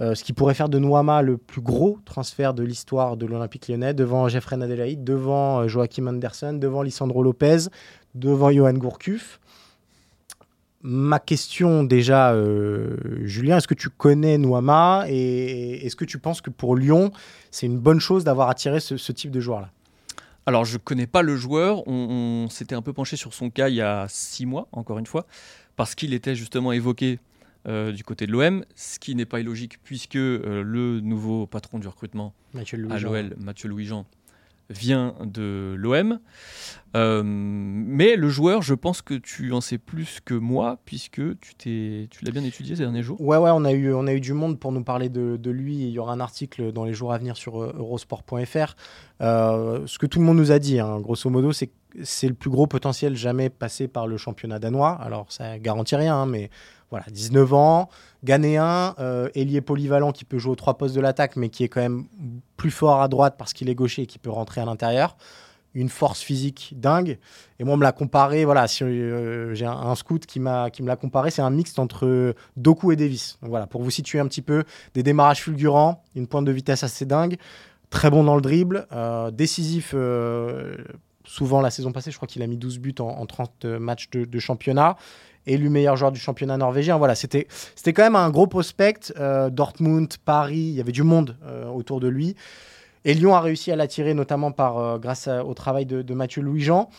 [0.00, 3.68] Euh, ce qui pourrait faire de Nouama le plus gros transfert de l'histoire de l'Olympique
[3.68, 7.66] lyonnais, devant Jeffrey Adelaide, devant euh, Joachim Anderson, devant Lisandro Lopez,
[8.18, 9.40] devant Johan Gourcuff.
[10.82, 16.40] Ma question déjà, euh, Julien, est-ce que tu connais Nouama et est-ce que tu penses
[16.40, 17.10] que pour Lyon,
[17.50, 19.70] c'est une bonne chose d'avoir attiré ce, ce type de joueur-là?
[20.46, 21.86] Alors, je connais pas le joueur.
[21.88, 24.98] On, on s'était un peu penché sur son cas il y a six mois, encore
[24.98, 25.26] une fois,
[25.76, 27.18] parce qu'il était justement évoqué
[27.66, 31.78] euh, du côté de l'OM, ce qui n'est pas illogique puisque euh, le nouveau patron
[31.78, 34.06] du recrutement Mathieu à l'OL, Mathieu Louis-Jean,
[34.70, 36.20] vient de l'OM.
[36.96, 41.54] Euh, mais le joueur, je pense que tu en sais plus que moi, puisque tu
[41.54, 43.20] t'es, tu l'as bien étudié ces derniers jours.
[43.20, 45.76] Ouais, ouais, on a, eu, on a eu du monde pour nous parler de, lui.
[45.76, 48.74] Il y aura un article dans les jours à venir sur euh, eurosport.fr.
[49.20, 52.28] Euh, ce que tout le monde nous a dit, hein, grosso modo, c'est que c'est
[52.28, 54.92] le plus gros potentiel jamais passé par le championnat danois.
[55.00, 56.50] Alors, ça garantit rien, hein, mais
[56.90, 57.88] voilà, 19 ans,
[58.24, 61.68] ghanéen, euh, ailier polyvalent qui peut jouer aux trois postes de l'attaque, mais qui est
[61.68, 62.06] quand même
[62.56, 65.16] plus fort à droite parce qu'il est gaucher et qui peut rentrer à l'intérieur.
[65.74, 67.18] Une force physique dingue.
[67.58, 68.46] Et moi, on me l'a comparé.
[68.46, 71.30] Voilà, euh, j'ai un, scout qui, me l'a comparé.
[71.30, 73.38] C'est un mixte entre Doku et Davis.
[73.42, 77.04] Voilà, pour vous situer un petit peu, des démarrages fulgurants, une pointe de vitesse assez
[77.04, 77.36] dingue,
[77.90, 79.92] très bon dans le dribble, euh, décisif.
[79.94, 80.76] euh,
[81.24, 84.08] souvent la saison passée, je crois qu'il a mis 12 buts en, en 30 matchs
[84.10, 84.96] de championnat.
[85.48, 86.98] Élu meilleur joueur du championnat norvégien.
[86.98, 87.46] Voilà, c'était,
[87.86, 89.12] quand même un gros prospect.
[89.16, 92.36] Euh, Dortmund, Paris, il y avait du monde euh, autour de lui.
[93.04, 96.90] Et Lyon a réussi à l'attirer, notamment par, euh, grâce au travail de, Mathieu Louis-Jean.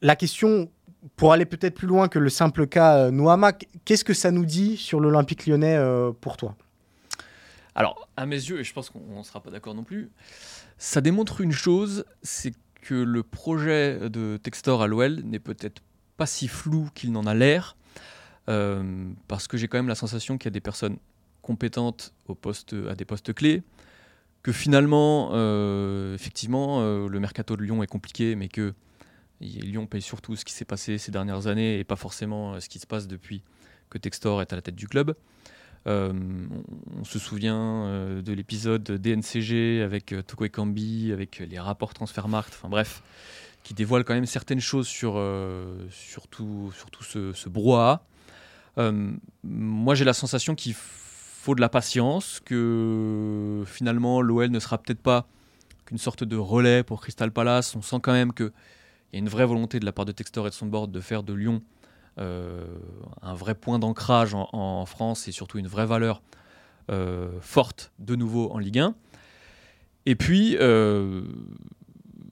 [0.00, 0.70] La question,
[1.16, 3.52] pour aller peut-être plus loin que le simple cas Nouama,
[3.84, 5.78] qu'est-ce que ça nous dit sur l'Olympique lyonnais
[6.22, 6.54] pour toi?
[7.74, 10.10] Alors, à mes yeux, et je pense qu'on ne sera pas d'accord non plus,
[10.78, 15.82] ça démontre une chose, c'est que le projet de Textor à l'OL n'est peut-être
[16.20, 17.78] pas si flou qu'il n'en a l'air,
[18.50, 20.98] euh, parce que j'ai quand même la sensation qu'il y a des personnes
[21.40, 23.62] compétentes au poste, à des postes clés,
[24.42, 28.74] que finalement, euh, effectivement, euh, le mercato de Lyon est compliqué, mais que
[29.40, 32.80] Lyon paye surtout ce qui s'est passé ces dernières années et pas forcément ce qui
[32.80, 33.42] se passe depuis
[33.88, 35.14] que Textor est à la tête du club.
[35.86, 43.02] On, se souvient de l'épisode DNCG avec Toko Ekambi, avec les rapports Transfermarkt, enfin bref,
[43.62, 45.22] qui dévoile quand même certaines choses sur,
[45.90, 48.02] sur tout, ce, ce brouhaha.
[49.42, 55.00] moi, j'ai la sensation qu'il faut de la patience, que finalement l'OL ne sera peut-être
[55.00, 55.26] pas
[55.86, 57.74] qu'une sorte de relais pour Crystal Palace.
[57.76, 58.52] On sent quand même qu'il
[59.12, 61.00] y a une vraie volonté de la part de Textor et de son board de
[61.00, 61.62] faire de Lyon
[62.18, 62.66] euh,
[63.22, 66.22] un vrai point d'ancrage en, France et surtout une vraie valeur
[66.90, 68.94] euh, forte de nouveau en Ligue 1.
[70.06, 71.22] Et puis, euh,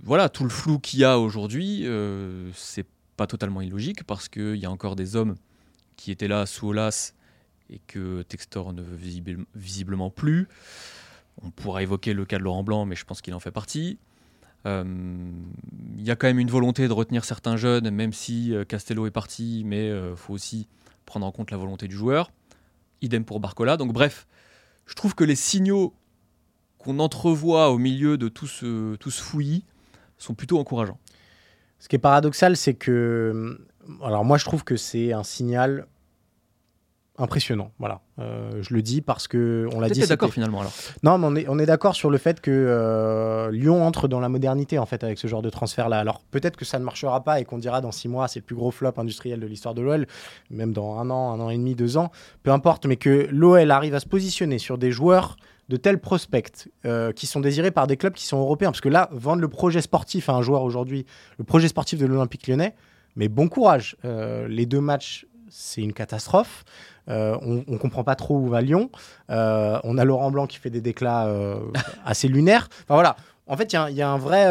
[0.08, 1.86] voilà, tout le flou qu'il y a aujourd'hui,
[2.54, 5.36] c'est pas totalement illogique parce qu'il y a encore des hommes
[5.96, 7.12] qui étaient là sous Olas
[7.70, 8.98] et que Textor ne veut
[9.54, 10.48] visiblement plus.
[11.42, 13.98] On pourra évoquer le cas de Laurent Blanc, mais je pense qu'il en fait partie.
[14.64, 15.30] Il euh,
[15.98, 19.12] y a quand même une volonté de retenir certains jeunes, même si euh, Castello est
[19.12, 20.66] parti, mais il euh, faut aussi
[21.06, 22.32] prendre en compte la volonté du joueur.
[23.02, 23.76] Idem pour Barcola.
[23.76, 24.26] Donc bref,
[24.86, 25.94] je trouve que les signaux
[26.78, 29.64] qu'on entrevoit au milieu de tout ce, tout ce fouillis
[30.18, 30.98] sont plutôt encourageants.
[31.78, 33.58] Ce qui est paradoxal, c'est que.
[34.02, 35.86] Alors, moi, je trouve que c'est un signal
[37.18, 37.72] impressionnant.
[37.78, 40.06] Voilà, euh, je le dis parce que on l'a dit.
[40.06, 40.72] d'accord finalement alors?
[41.02, 44.20] Non, mais on est, on est d'accord sur le fait que euh, Lyon entre dans
[44.20, 45.98] la modernité en fait avec ce genre de transfert là.
[45.98, 48.44] Alors peut-être que ça ne marchera pas et qu'on dira dans six mois c'est le
[48.44, 50.06] plus gros flop industriel de l'histoire de l'OL,
[50.50, 52.10] même dans un an, un an et demi, deux ans,
[52.42, 55.36] peu importe, mais que l'OL arrive à se positionner sur des joueurs
[55.68, 58.70] de tels prospects euh, qui sont désirés par des clubs qui sont européens.
[58.70, 61.06] Parce que là, vendre le projet sportif à un joueur aujourd'hui,
[61.38, 62.74] le projet sportif de l'Olympique lyonnais,
[63.16, 63.96] mais bon courage.
[64.04, 66.64] les deux matchs, c'est une catastrophe.
[67.08, 68.90] Euh, on, ne comprend pas trop où va Lyon.
[69.30, 71.60] Euh, on a Laurent Blanc qui fait des déclats euh,
[72.04, 72.68] assez lunaires.
[72.82, 73.16] Enfin voilà.
[73.48, 74.46] En fait, il y, a un vrai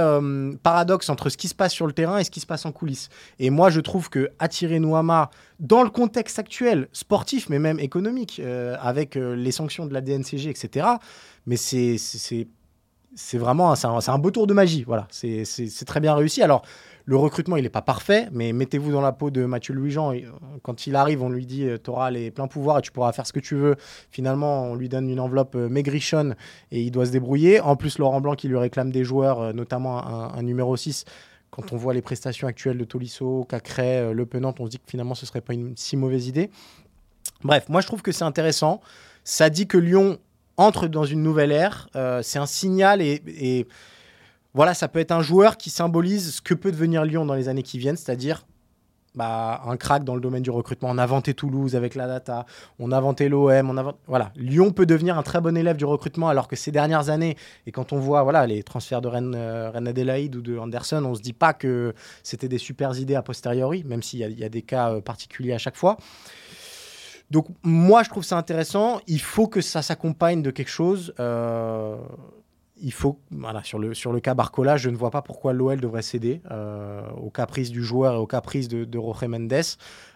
[0.64, 2.72] paradoxe entre ce qui se passe sur le terrain et ce qui se passe en
[2.72, 3.10] coulisses.
[3.40, 5.30] Et moi, je trouve que attirer Nouama
[5.60, 8.42] dans le contexte actuel, sportif, mais même économique,
[8.80, 10.88] avec les sanctions de la DNCG, etc.,
[11.46, 11.98] mais c'est
[13.18, 14.84] c'est vraiment un, un, beau tour de magie.
[14.84, 16.42] Voilà, c'est très bien réussi.
[16.42, 16.64] Alors,
[17.08, 20.14] le recrutement, il n'est pas parfait, mais mettez-vous dans la peau de Mathieu Louis-Jean.
[20.14, 20.24] Euh,
[20.62, 23.14] quand il arrive, on lui dit euh, Tu auras les pleins pouvoirs et tu pourras
[23.14, 23.78] faire ce que tu veux.
[24.12, 26.36] Finalement, on lui donne une enveloppe euh, maigrichonne
[26.70, 27.62] et il doit se débrouiller.
[27.62, 31.06] En plus, Laurent Blanc qui lui réclame des joueurs, notamment un, numéro 6
[31.50, 34.90] quand on voit les prestations actuelles de Tolisso, Cacré, Le Penant, on se dit que
[34.90, 36.52] finalement ce serait pas une si mauvaise idée.
[37.46, 38.82] Bref, moi je trouve que c'est intéressant.
[39.24, 40.18] Ça dit que Lyon
[40.58, 41.88] entre dans une nouvelle ère.
[42.22, 43.66] c'est un signal et,
[44.58, 47.48] voilà, ça peut être un joueur qui symbolise ce que peut devenir Lyon dans les
[47.48, 48.44] années qui viennent, c'est-à-dire
[49.14, 50.90] bah, un crack dans le domaine du recrutement.
[50.90, 52.48] On a inventé Toulouse avec la data,
[52.80, 54.32] on a inventé l'OM, on a voilà.
[54.36, 57.72] Lyon peut devenir un très bon élève du recrutement alors que ces dernières années, et
[57.72, 61.22] quand on voit voilà, les transferts de Rennes, euh, Adelaide ou de Anderson, on se
[61.22, 61.94] dit pas que
[62.24, 65.60] c'était des super idées a posteriori, même s'il y, a des cas euh, particuliers à
[65.60, 65.98] chaque fois.
[67.30, 69.02] Donc moi, je trouve ça intéressant.
[69.06, 71.14] Il faut que ça s'accompagne de quelque chose.
[71.20, 71.98] Euh,
[72.82, 75.80] il faut, voilà, sur le, sur le cas Barcola, je ne vois pas pourquoi l'OL
[75.80, 79.54] devrait céder euh, au caprice du joueur et au caprice de, de Jorge Mendes.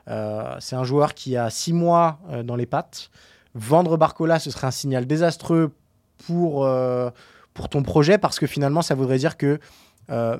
[0.07, 3.09] Euh, c'est un joueur qui a six mois euh, dans les pattes.
[3.53, 5.71] Vendre Barcola, ce serait un signal désastreux
[6.25, 6.69] pour,
[7.53, 9.59] pour ton projet parce que finalement, ça voudrait dire que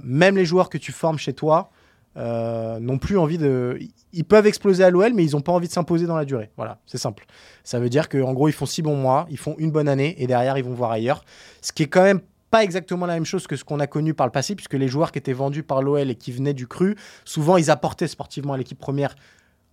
[0.02, 1.72] même les joueurs que tu formes chez toi,
[2.18, 3.80] euh, n'ont plus envie de.
[4.14, 6.52] Ils peuvent exploser à l'OL, mais ils n'ont pas envie de s'imposer dans la durée.
[6.58, 7.26] Voilà, c'est simple.
[7.64, 10.16] Ça veut dire qu'en gros, ils font six bons mois, ils font une bonne année,
[10.22, 11.24] et derrière, ils vont voir ailleurs.
[11.62, 12.20] Ce qui est quand même
[12.50, 14.90] pas exactement la même chose que ce qu'on a connu par le passé, puisque les
[14.90, 18.54] joueurs qui étaient vendus par l'OL et qui venaient du cru, souvent, ils apportaient sportivement
[18.54, 19.16] à l'équipe première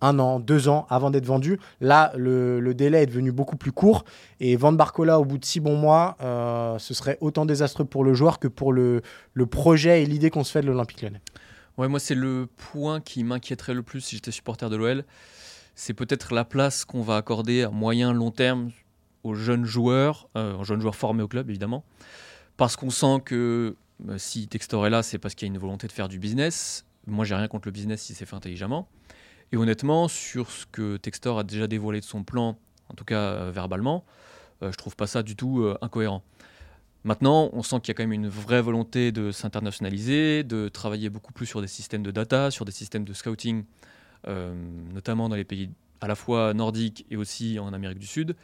[0.01, 1.59] un an, deux ans avant d'être vendus.
[1.81, 4.05] Là, le, délai est devenu beaucoup plus court.
[4.39, 8.05] Et vendre Barcola au bout de six bons mois, euh, ce serait autant désastreux pour
[8.05, 9.01] le joueur que pour le,
[9.33, 11.21] le projet et l'idée qu'on se fait de l'Olympique lyonnais.
[11.79, 15.05] Ouais, moi, c'est le point qui m'inquiéterait le plus si j'étais supporter de l'OL.
[15.75, 18.71] C'est peut-être la place qu'on va accorder à moyen, long terme
[19.23, 21.85] aux jeunes joueurs, euh, aux jeunes joueurs formés au club, évidemment.
[22.57, 25.57] Parce qu'on sent que bah, si Textor est là, c'est parce qu'il y a une
[25.57, 26.85] volonté de faire du business.
[27.07, 28.89] Moi, j'ai rien contre le business si c'est fait intelligemment.
[29.53, 32.57] Et honnêtement, sur ce que Textor a déjà dévoilé de son plan,
[32.89, 34.03] en tout cas euh, verbalement,
[34.63, 36.23] euh, je trouve pas ça du tout incohérent.
[37.05, 41.09] Maintenant, on sent qu'il y a quand même une vraie volonté de s'internationaliser, de travailler
[41.09, 43.63] beaucoup plus sur des systèmes de data, sur des systèmes de scouting,
[44.27, 44.53] euh,
[44.93, 45.69] notamment dans les pays
[46.01, 48.35] à la fois nordiques et aussi en Amérique du Sud.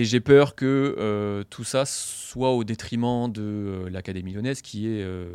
[0.00, 4.86] Et j'ai peur que euh, tout ça soit au détriment de euh, l'Académie lyonnaise, qui
[4.86, 5.26] est, euh,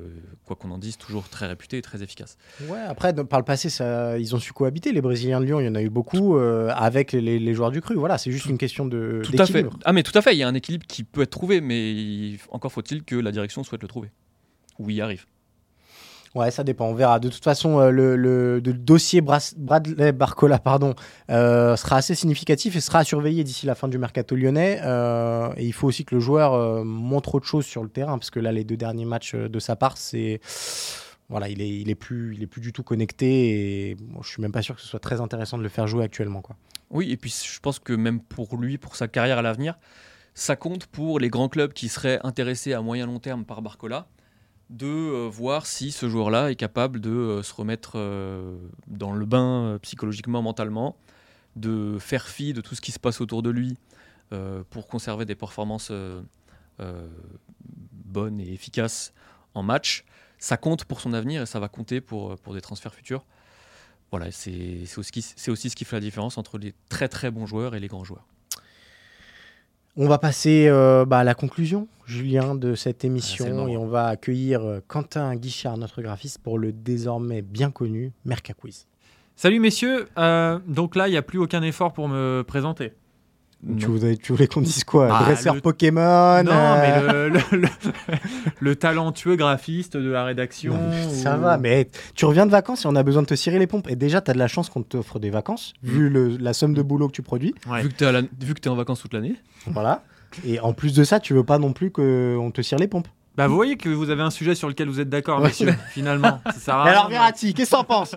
[0.44, 2.36] quoi qu'on en dise, toujours très réputée et très efficace.
[2.68, 4.92] Ouais, après, par le passé, ça, ils ont su cohabiter.
[4.92, 7.80] Les Brésiliens de Lyon, il y en a eu beaucoup avec les, les joueurs du
[7.80, 7.94] cru.
[7.94, 9.22] Voilà, c'est juste une question de.
[9.24, 9.68] Tout à fait.
[9.84, 11.92] Ah mais tout à fait, il y a un équilibre qui peut être trouvé, mais
[11.94, 14.10] il- encore faut-il que la direction souhaite le trouver.
[14.80, 15.26] Ou y arrive.
[16.36, 16.88] Ouais, ça dépend.
[16.88, 17.20] On verra.
[17.20, 20.94] De toute façon, euh, le, dossier Bradley Barcola pardon,
[21.32, 24.82] euh, sera assez significatif et sera à surveiller d'ici la fin du mercato lyonnais.
[24.84, 28.30] Euh, et il faut aussi que le joueur montre autre chose sur le terrain, parce
[28.30, 30.42] que là, les deux derniers matchs de sa part, c'est
[31.30, 33.90] voilà, il est, il est plus, il est plus du tout connecté.
[33.90, 35.88] Et bon, je suis même pas sûr que ce soit très intéressant de le faire
[35.88, 36.58] jouer actuellement, quoi.
[36.92, 39.80] Oui, et puis je pense que même pour lui, pour sa carrière à l'avenir,
[40.34, 44.06] ça compte pour les grands clubs qui seraient intéressés à moyen long terme par Barcola,
[44.70, 49.26] de euh, voir si ce joueur-là est capable de euh, se remettre euh, dans le
[49.26, 50.98] bain psychologiquement, mentalement,
[51.56, 53.78] de faire fi de tout ce qui se passe autour de lui
[54.70, 55.92] pour conserver des performances
[57.92, 59.14] bonnes et efficaces
[59.54, 60.04] en match.
[60.40, 63.24] Ça compte pour son avenir et ça va compter pour, des transferts futurs.
[64.12, 67.76] Voilà, c'est aussi, aussi ce qui fait la différence entre les très très bons joueurs
[67.76, 68.26] et les grands joueurs.
[69.98, 73.88] On va passer euh, bah, à la conclusion, Julien, de cette Ah, émission et on
[73.88, 78.88] va accueillir euh, Quentin Guichard, notre graphiste, pour le désormais bien connu Merca Quiz.
[79.38, 82.92] Salut messieurs, Euh, donc là il n'y a plus aucun effort pour me présenter.
[83.80, 85.08] Tu voulais, tu voulais qu'on dise quoi?
[85.08, 87.68] Bah, Dresseur le- Pokémon non, euh, mais le, le- le-
[88.60, 90.74] le talentueux graphiste de la rédaction.
[90.74, 93.34] non, ça ou- va, mais tu reviens de vacances et on a besoin de te
[93.36, 93.90] cirer les pompes.
[93.90, 96.74] Et déjà, tu as de la chance qu'on t'offre des vacances, vu le- la somme
[96.76, 97.56] de boulot que tu produis.
[97.68, 97.82] Ouais.
[97.82, 99.36] Vu que tu es en vacances toute l'année,
[99.68, 100.04] Voilà.
[100.46, 103.08] Et en plus de ça, tu veux pas non plus qu'on te cire les pompes.
[103.38, 105.48] Bah vous voyez que vous avez un sujet sur lequel vous êtes d'accord Ouais.
[105.48, 106.42] messieurs, finalement.
[106.54, 108.16] Ça sert à Et rien alors, Verratti, qu'est-ce que t'en penses?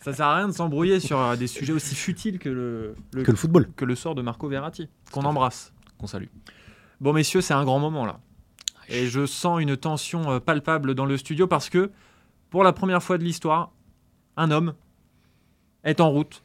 [0.00, 3.22] Ça sert à rien de s'embrouiller sur euh, des sujets aussi futiles que le, le-
[3.24, 3.68] Que le football.
[3.76, 5.72] que le sort de Marco Verratti, qu'on embrasse.
[5.98, 6.26] qu'on salue.
[7.00, 8.20] Bon messieurs, c'est un grand moment là.
[8.88, 11.90] Et je sens une tension euh, palpable dans le studio parce que,
[12.50, 13.72] pour la première fois de l'histoire,
[14.36, 14.74] un homme
[15.84, 16.42] est en route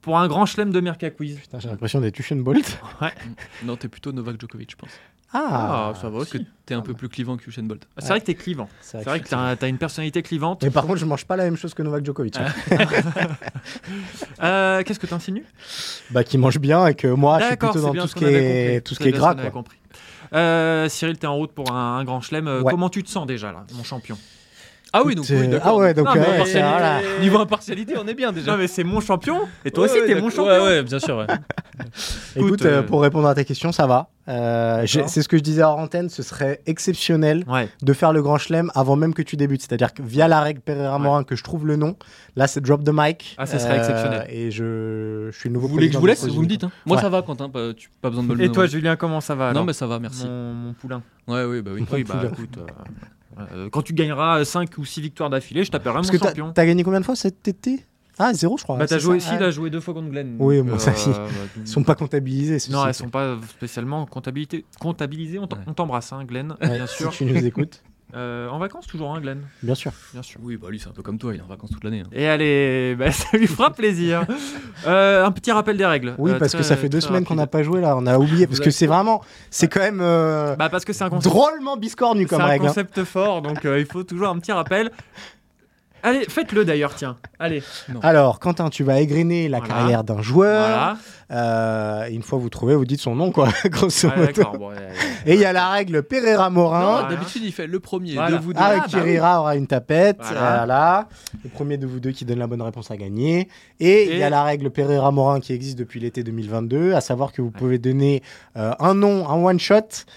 [0.00, 1.38] pour un grand chelem de Merca Quiz.
[1.40, 2.78] Putain, j'ai l'impression d'être Usain Bolt.
[3.64, 4.90] Non, t'es plutôt Novak Djokovic, je pense.
[5.36, 7.86] Ah, ça va Parce que t'es un peu plus clivant que Usain Bolt.
[7.98, 8.68] C'est vrai que t'es clivant.
[8.80, 10.62] C'est vrai que t'as as une personnalité clivante.
[10.62, 12.36] Mais par contre, je mange pas la même chose que Novak Djokovic.
[12.38, 12.46] hein.
[14.42, 15.44] Euh, Qu'est-ce que t'insinues?
[16.10, 18.80] Bah, qui mange bien et que moi, je suis plutôt dans tout ce qui est,
[18.86, 19.50] tout ce qui est gras, quoi.
[19.50, 19.76] compris.
[20.32, 22.48] Euh, Cyril, t'es en route pour un, un grand chelem.
[22.48, 22.70] Euh, Ouais.
[22.70, 24.16] Comment tu te sens déjà là, mon champion?
[24.96, 25.66] Ah oui, donc oui, euh, d'accord.
[25.68, 26.60] ah ouais, donc Non, mais euh, impartialité.
[26.70, 27.00] voilà.
[27.20, 28.52] Niveau impartialité, on est bien déjà.
[28.52, 29.40] Non mais c'est mon champion.
[29.64, 30.46] Et toi Ouais, aussi, ouais, t'es mon champion.
[30.46, 31.16] Ouais, ouais, bien sûr.
[31.16, 31.26] ouais.
[32.36, 34.08] Écoute, Écoute, euh, euh, pour répondre à ta question, ça va.
[34.28, 35.10] Euh, j'ai- D'accord.
[35.10, 37.68] c'est ce que je disais hors antenne, ce serait exceptionnel Ouais.
[37.82, 39.62] de faire le grand chelem avant même que tu débutes.
[39.62, 41.96] C'est-à-dire que via la règle Pereira Morin, que je trouve le nom,
[42.36, 43.34] là c'est drop the mic.
[43.36, 44.26] Ah, ça serait exceptionnel.
[44.30, 46.64] Et je, je suis le nouveau Vous voulez que je vous laisse Vous me dites.
[46.64, 46.70] hein.
[46.86, 47.02] Moi, Ouais.
[47.02, 47.48] ça va, Quentin.
[47.50, 48.66] Pas, tu, pas besoin de me le Et toi.
[48.66, 50.24] Julien, comment ça va Non, alors mais ça va, merci.
[50.26, 51.02] Mon, mon poulain.
[51.26, 51.84] Ouais, oui, bah oui.
[51.92, 52.58] Oui, bah écoute.
[52.58, 52.62] euh,
[53.38, 56.52] euh, quand tu gagneras 5 ou 6 victoires d'affilée, je t'appellerai mon champion.
[56.52, 57.84] t'as gagné combien de fois cet été?
[58.16, 58.76] Ah, zéro, je crois.
[58.76, 59.38] Bah, t'as joué ça Ouais.
[59.40, 60.36] t'as joué deux fois contre Glenn.
[60.38, 61.10] Oui, bon, ça, si.
[61.10, 62.58] bah, Ils sont pas comptabilisés.
[62.70, 65.38] Non, elles sont pas spécialement comptabilisées.
[65.40, 67.10] On t'embrasse, hein, Glenn, Ouais, bien si sûr.
[67.10, 67.82] tu nous écoutes,
[68.16, 69.92] Euh, en vacances toujours, hein, Glenn, bien sûr.
[70.12, 70.38] bien sûr.
[70.42, 72.00] Oui, bah lui, c'est un peu comme toi, il est en vacances toute l'année.
[72.00, 72.08] hein.
[72.12, 74.24] Et allez, bah, ça lui fera plaisir.
[74.86, 76.14] Euh, un petit rappel des règles.
[76.18, 77.52] Oui, Euh, parce que ça fait deux très semaines qu'on n'a rapide.
[77.52, 78.46] pas joué là, on a oublié.
[78.46, 81.78] Parce que c'est vraiment, c'est quand même euh, Bah parce que c'est un concept, drôlement
[81.78, 82.66] biscornu c'est comme un règle.
[82.66, 82.68] hein.
[82.68, 84.90] concept fort, donc euh, il faut toujours un petit rappel.
[86.02, 87.16] Allez, faites-le d'ailleurs, tiens.
[87.38, 87.62] Allez,
[88.02, 89.74] Alors, Quentin, tu vas égrener la Voilà.
[89.74, 90.68] carrière d'un joueur.
[90.68, 90.96] voilà.
[91.30, 94.26] Euh, une fois vous trouvez, vous dites son nom, quoi, grosso modo.
[94.26, 94.88] d'accord, bon, ouais, ouais.
[95.26, 97.08] Et il y a la règle Pereira Morin.
[97.08, 98.36] D'habitude, il fait le premier Voilà.
[98.36, 98.60] de vous deux.
[98.62, 100.18] Ah, Ah, bah qui rira aura une tapette.
[100.20, 100.56] Voilà.
[100.56, 101.08] Voilà.
[101.42, 103.48] Le premier de vous deux qui donne la bonne réponse a gagné.
[103.80, 107.32] Et il y a la règle Pereira Morin qui existe depuis l'été 2022, à savoir
[107.32, 108.22] que vous pouvez donner
[108.56, 109.74] euh, un nom, un one shot,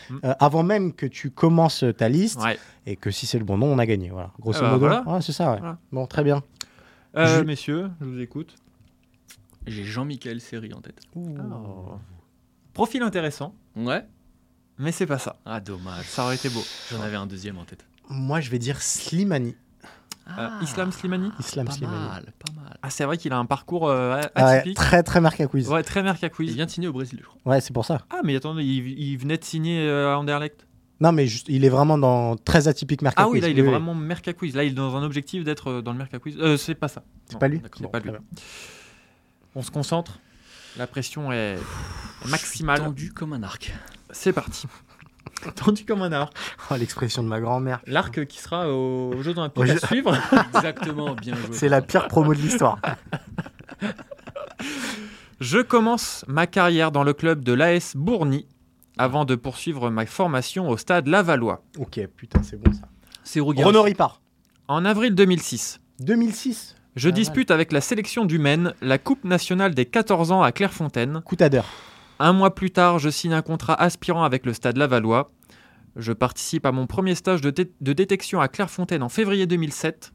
[0.09, 0.15] Mm.
[0.25, 2.41] euh, avant même que tu commences ta liste.
[2.41, 2.57] Ouais.
[2.85, 4.09] Et que si c'est le bon nom, on a gagné.
[4.09, 4.31] Voilà.
[4.39, 4.79] Grosso Ah bah, modo.
[4.87, 5.03] voilà.
[5.07, 5.59] Ouais, c'est ça, ouais.
[5.59, 5.77] Voilà.
[5.91, 6.41] Bon, très bien.
[7.17, 8.55] Euh, Je- Messieurs, je vous écoute.
[9.67, 10.99] J'ai Jean-Michel Seri en tête.
[12.73, 14.05] Profil intéressant, Ouais.
[14.77, 15.37] mais c'est pas ça.
[15.45, 16.05] Ah, dommage.
[16.05, 16.61] Ça aurait été beau.
[16.91, 17.85] J'en avais un deuxième en tête.
[18.09, 19.55] Moi, je vais dire Slimani.
[20.37, 21.95] Euh, Islam Slimani Islam Pas Slimani.
[22.07, 22.77] mal, pas mal.
[22.81, 24.75] Ah, c'est vrai qu'il a un parcours euh, Ah ouais, atypique.
[24.75, 25.69] très, très marqué à quiz.
[25.69, 27.39] Ouais, très Merca Il vient de signer au Brésil, je crois.
[27.45, 28.01] Ouais, c'est pour ça.
[28.09, 30.67] Ah, mais attendez, il, il venait de signer euh, à Anderlecht?
[30.99, 33.61] Non, mais juste, il est vraiment dans très atypique Merca Ah oui, là, il est
[33.61, 34.53] vraiment Merca Quiz.
[34.55, 36.35] Là, il est dans un objectif d'être euh, dans le Merca Quiz.
[36.39, 37.03] Euh, c'est pas ça.
[37.29, 38.11] C'est pas lui C'est Bon, pas lui.
[39.57, 40.19] On se concentre.
[40.77, 41.57] La pression est
[42.27, 42.77] maximale.
[42.77, 43.73] Tendu comme un arc.
[44.11, 44.67] C'est parti.
[45.55, 46.31] Tendu comme un arc.
[46.69, 47.81] Oh, l'expression de ma grand-mère.
[47.87, 50.15] L'arc qui sera aux Jeux Olympiques Aux à suivre.
[50.55, 51.53] Exactement, bien joué.
[51.53, 52.79] C'est la pire promo de l'histoire.
[55.39, 58.45] Je commence ma carrière dans le club de l'AS Bourny
[58.99, 61.63] avant de poursuivre ma formation au stade Lavallois.
[61.79, 62.87] Ok, putain, c'est bon ça.
[63.23, 63.39] C'est.
[63.39, 64.21] Renaud Ripard.
[64.67, 66.76] En avril 2006, 2006.
[66.97, 67.13] Je mal.
[67.15, 71.21] dispute avec la sélection du Maine la Coupe nationale des 14 ans à Clairefontaine.
[71.23, 71.65] Coutadeur.
[72.19, 75.31] Un mois plus tard, je signe un contrat aspirant avec le Stade Lavallois.
[75.95, 80.11] Je participe à mon premier stage de, dé- de détection à Clairefontaine en février 2007.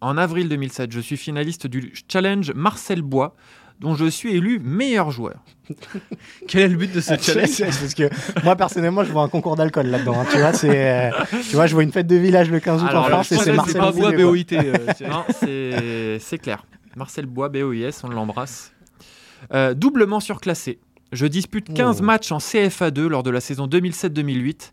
[0.00, 3.36] En avril 2007, je suis finaliste du challenge Marcel Bois,
[3.82, 5.34] dont je suis élu meilleur joueur.
[6.48, 8.08] Quel est le but de ce challenge Parce que
[8.44, 10.14] moi personnellement, je vois un concours d'alcool là-dedans.
[10.20, 10.26] hein.
[10.30, 11.10] Tu vois, c'est, euh,
[11.48, 13.36] tu vois, je vois une fête de village le 15 août Alors, en France et
[13.36, 14.12] c'est Marcel Bois, quoi.
[14.12, 14.46] BOIT.
[14.52, 16.64] euh, c'est- Non, c'est c'est clair.
[16.96, 18.72] Marcel Bois, BOIS, on l'embrasse.
[19.52, 20.78] Euh, doublement surclassé.
[21.10, 22.04] Je dispute 15 Oh.
[22.04, 24.72] matchs en CFA2 lors de la saison 2007-2008.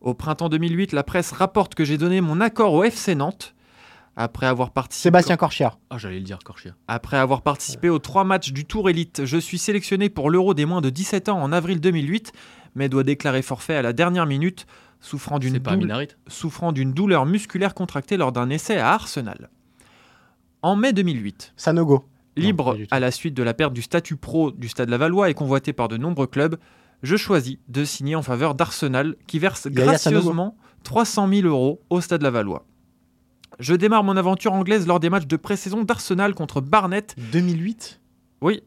[0.00, 3.54] Au printemps 2008, la presse rapporte que j'ai donné mon accord au FC Nantes
[4.18, 5.04] après avoir participé.
[5.04, 5.78] Sébastien Corchia.
[5.90, 6.72] Ah, j'allais le dire, Corchia.
[6.88, 10.64] Après avoir participé aux trois matchs du Tour Élite, je suis sélectionné pour l'Euro des
[10.66, 12.32] moins de 17 ans en avril 2008,
[12.74, 14.66] mais dois déclarer forfait à la dernière minute,
[15.00, 15.62] souffrant d'une doule-
[16.26, 19.50] souffrant douleur musculaire contractée lors d'un essai à Arsenal.
[20.62, 22.04] En mai 2008, Sanogo.
[22.36, 25.72] libre à la suite de la perte du statut pro du Stade Lavallois et convoité
[25.72, 26.56] par de nombreux clubs,
[27.04, 32.22] je choisis de signer en faveur d'Arsenal qui verse gracieusement 300 000 euros au Stade
[32.22, 32.66] Lavallois.
[33.58, 38.00] Je démarre mon aventure anglaise lors des matchs de pré-saison d'Arsenal contre Barnet 2008.
[38.40, 38.62] oui.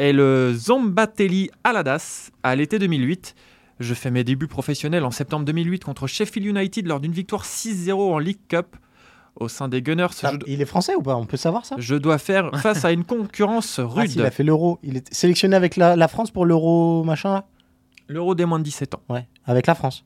[0.00, 3.34] Et le Zombatelli Aladas à l'été 2008.
[3.80, 7.92] Je fais mes débuts professionnels en septembre 2008 contre Sheffield United lors d'une victoire 6-0
[7.94, 8.76] en League Cup.
[9.34, 11.16] Au sein des Gunners, Ça, je, Il est français ou pas?
[11.16, 11.74] On peut savoir ça?
[11.78, 14.12] Je dois faire face à une concurrence Ah, rude.
[14.12, 14.78] il a fait l'euro.
[14.84, 17.46] Il est sélectionné avec la, la France pour l'euro machin là?
[18.06, 19.02] L'Euro des moins de 17 ans.
[19.08, 20.04] Ouais, avec la France?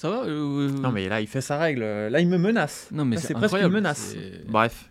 [0.00, 1.82] Ça va euh, Non mais là, il fait sa règle.
[1.82, 2.88] Là, il me menace.
[2.90, 4.14] Non, mais c'est presque une incroyable, menace.
[4.48, 4.88] Bref.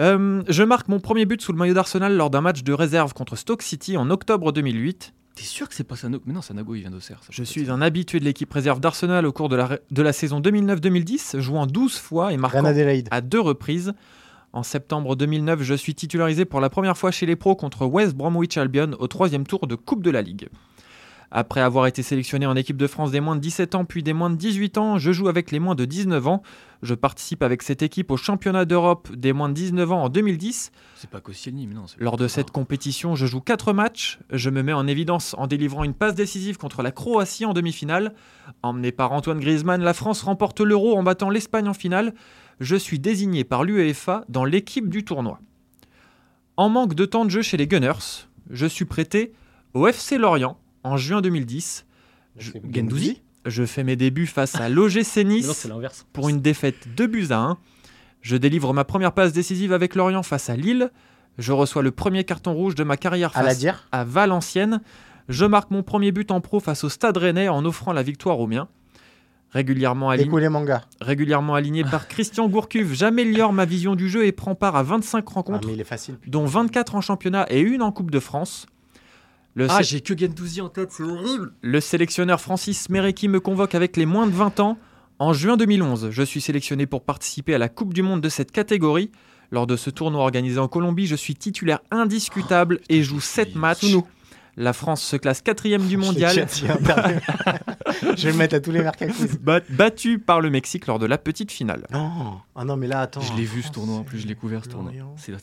[0.00, 3.14] Euh, je marque mon premier but sous le maillot d'Arsenal lors d'un match de réserve
[3.14, 5.14] contre Stoke City en octobre 2008.
[5.34, 6.22] T'es sûr que c'est pas Sanogo?
[6.26, 7.22] Mais non, Sanogo, il vient d'Auxerre.
[7.30, 10.42] Je suis un habitué de l'équipe réserve d'Arsenal au cours de la, de la saison
[10.42, 12.62] 2009-2010, jouant 12 fois et marquant
[13.10, 13.94] à deux reprises.
[14.52, 18.14] En septembre 2009, je suis titularisé pour la première fois chez les pros contre West
[18.14, 20.50] Bromwich Albion au troisième tour de Coupe de la Ligue.
[21.30, 24.14] Après avoir été sélectionné en équipe de France des moins de 17 ans puis des
[24.14, 26.42] moins de 18 ans, je joue avec les moins de 19 ans.
[26.82, 30.72] Je participe avec cette équipe au championnat d'Europe des moins de 19 ans en 2010.
[30.94, 31.84] C'est pas Koscielny, mais non.
[31.98, 34.20] Lors de cette compétition, je joue 4 matchs.
[34.30, 38.14] Je me mets en évidence en délivrant une passe décisive contre la Croatie en demi-finale.
[38.62, 42.14] Emmené par Antoine Griezmann, la France remporte l'Euro en battant l'Espagne en finale.
[42.60, 45.40] Je suis désigné par l'UEFA dans l'équipe du tournoi.
[46.56, 49.32] En manque de temps de jeu chez les Gunners, je suis prêté
[49.74, 51.84] au FC Lorient en juin 2010.
[52.38, 55.66] Je- C'est Gendouzi Je fais mes débuts face à l'OGC Non, Nice
[56.12, 57.58] pour une défaite 2 buts à 1.
[58.20, 60.90] Je délivre ma première passe décisive avec Lorient face à Lille.
[61.38, 63.58] Je reçois le premier carton rouge de ma carrière À face
[64.04, 64.80] Valenciennes.
[65.28, 68.40] Je marque mon premier but en pro face au Stade Rennais en offrant la victoire
[68.40, 68.68] aux miens.
[69.50, 70.82] Régulièrement, aligné- Écoulé manga.
[71.00, 75.24] régulièrement aligné par Christian Gourcuff, j'améliore ma vision du jeu et prends part à 25
[75.26, 76.16] Ah, rencontres, mais il est facile.
[76.26, 78.66] dont 24 en championnat et une en Coupe de France.
[79.54, 81.52] Le, Ah, sé- j'ai que Gendouzi en tête, c'est horrible.
[81.62, 84.78] le sélectionneur Francis Mereki me convoque avec les moins de 20 ans.
[85.18, 88.52] En juin 2011, je suis sélectionné pour participer à la Coupe du Monde de cette
[88.52, 89.10] catégorie.
[89.50, 93.80] Lors de ce tournoi organisé en Colombie, je suis titulaire indiscutable et joue 7 matchs.
[93.80, 94.06] Sous nous.
[94.60, 96.34] La France se classe quatrième du mondial,
[98.16, 98.82] Je, vais le mettre à tous les
[99.40, 101.86] bat- battu par le Mexique lors de la petite finale.
[101.92, 102.38] Non.
[102.56, 103.20] Ah non, mais là, attends.
[103.20, 104.92] Je l'ai vu ce tournoi en plus, je l'ai couvert ce tournoi.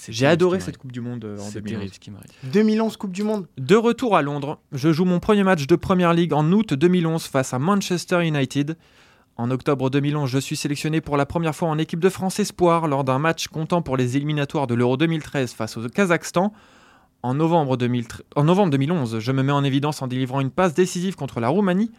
[0.09, 1.72] J'ai adoré ce cette Coupe du Monde euh, en C'est 2011.
[1.80, 2.30] terrible ce qui m'arrive.
[2.43, 3.47] 2011 Coupe du Monde.
[3.57, 7.24] De retour à Londres, je joue mon premier match de Première Ligue en août 2011
[7.26, 8.76] face à Manchester United.
[9.38, 12.88] En octobre 2011, je suis sélectionné pour la première fois en équipe de France Espoir
[12.88, 16.53] lors d'un match comptant pour les éliminatoires de l'Euro 2013 face au Kazakhstan.
[17.24, 20.74] En novembre, 2013 en novembre 2011, je me mets en évidence en délivrant une passe
[20.74, 21.91] décisive contre la Roumanie.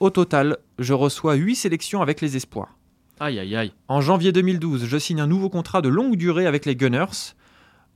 [0.00, 2.76] Au total, je reçois 8 sélections avec les Espoirs.
[3.20, 3.72] Aïe, aïe, aïe.
[3.86, 7.34] En janvier 2012, je signe un nouveau contrat de longue durée avec les Gunners.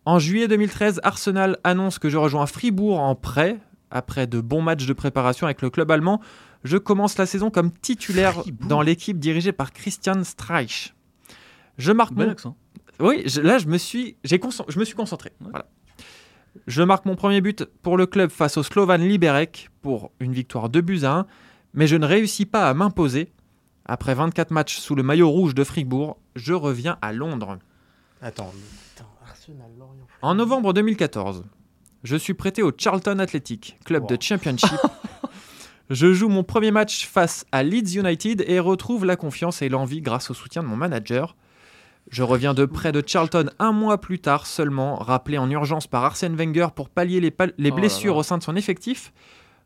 [0.05, 3.59] En juillet 2013, Arsenal annonce que je rejoins Fribourg en prêt.
[3.91, 6.21] Après de bons matchs de préparation avec le club allemand,
[6.63, 8.69] je commence la saison comme titulaire Fribourg.
[8.69, 10.95] dans l'équipe dirigée par Christian Streich.
[11.79, 12.29] Je marque mon...
[12.31, 12.57] accent.
[13.01, 15.31] Oui, je- là je me suis, je me suis concentré.
[15.41, 15.49] Ouais.
[15.51, 15.67] Voilà.
[16.67, 20.69] Je marque mon premier but pour le club face au Slovan Liberec pour une victoire
[20.69, 21.27] 2 buts à 1,
[21.75, 23.33] mais je ne réussis pas à m'imposer.
[23.85, 27.59] Après 24 matchs sous le maillot rouge de Fribourg, je reviens à Londres.
[28.21, 28.53] Attends.
[28.55, 28.63] mais-
[28.97, 30.07] attends, Arsenal, Lorient.
[30.23, 31.45] En novembre 2014,
[32.03, 34.17] je suis prêté au Charlton Athletic, club Wow.
[34.17, 34.71] de Championship.
[35.91, 40.01] je joue mon premier match face à Leeds United et retrouve la confiance et l'envie
[40.01, 41.37] grâce au soutien de mon manager.
[42.09, 46.05] Je reviens de près de Charlton un mois plus tard seulement, rappelé en urgence par
[46.05, 48.21] Arsène Wenger pour pallier les, pal- les Oh blessures là.
[48.21, 49.13] au sein de son effectif.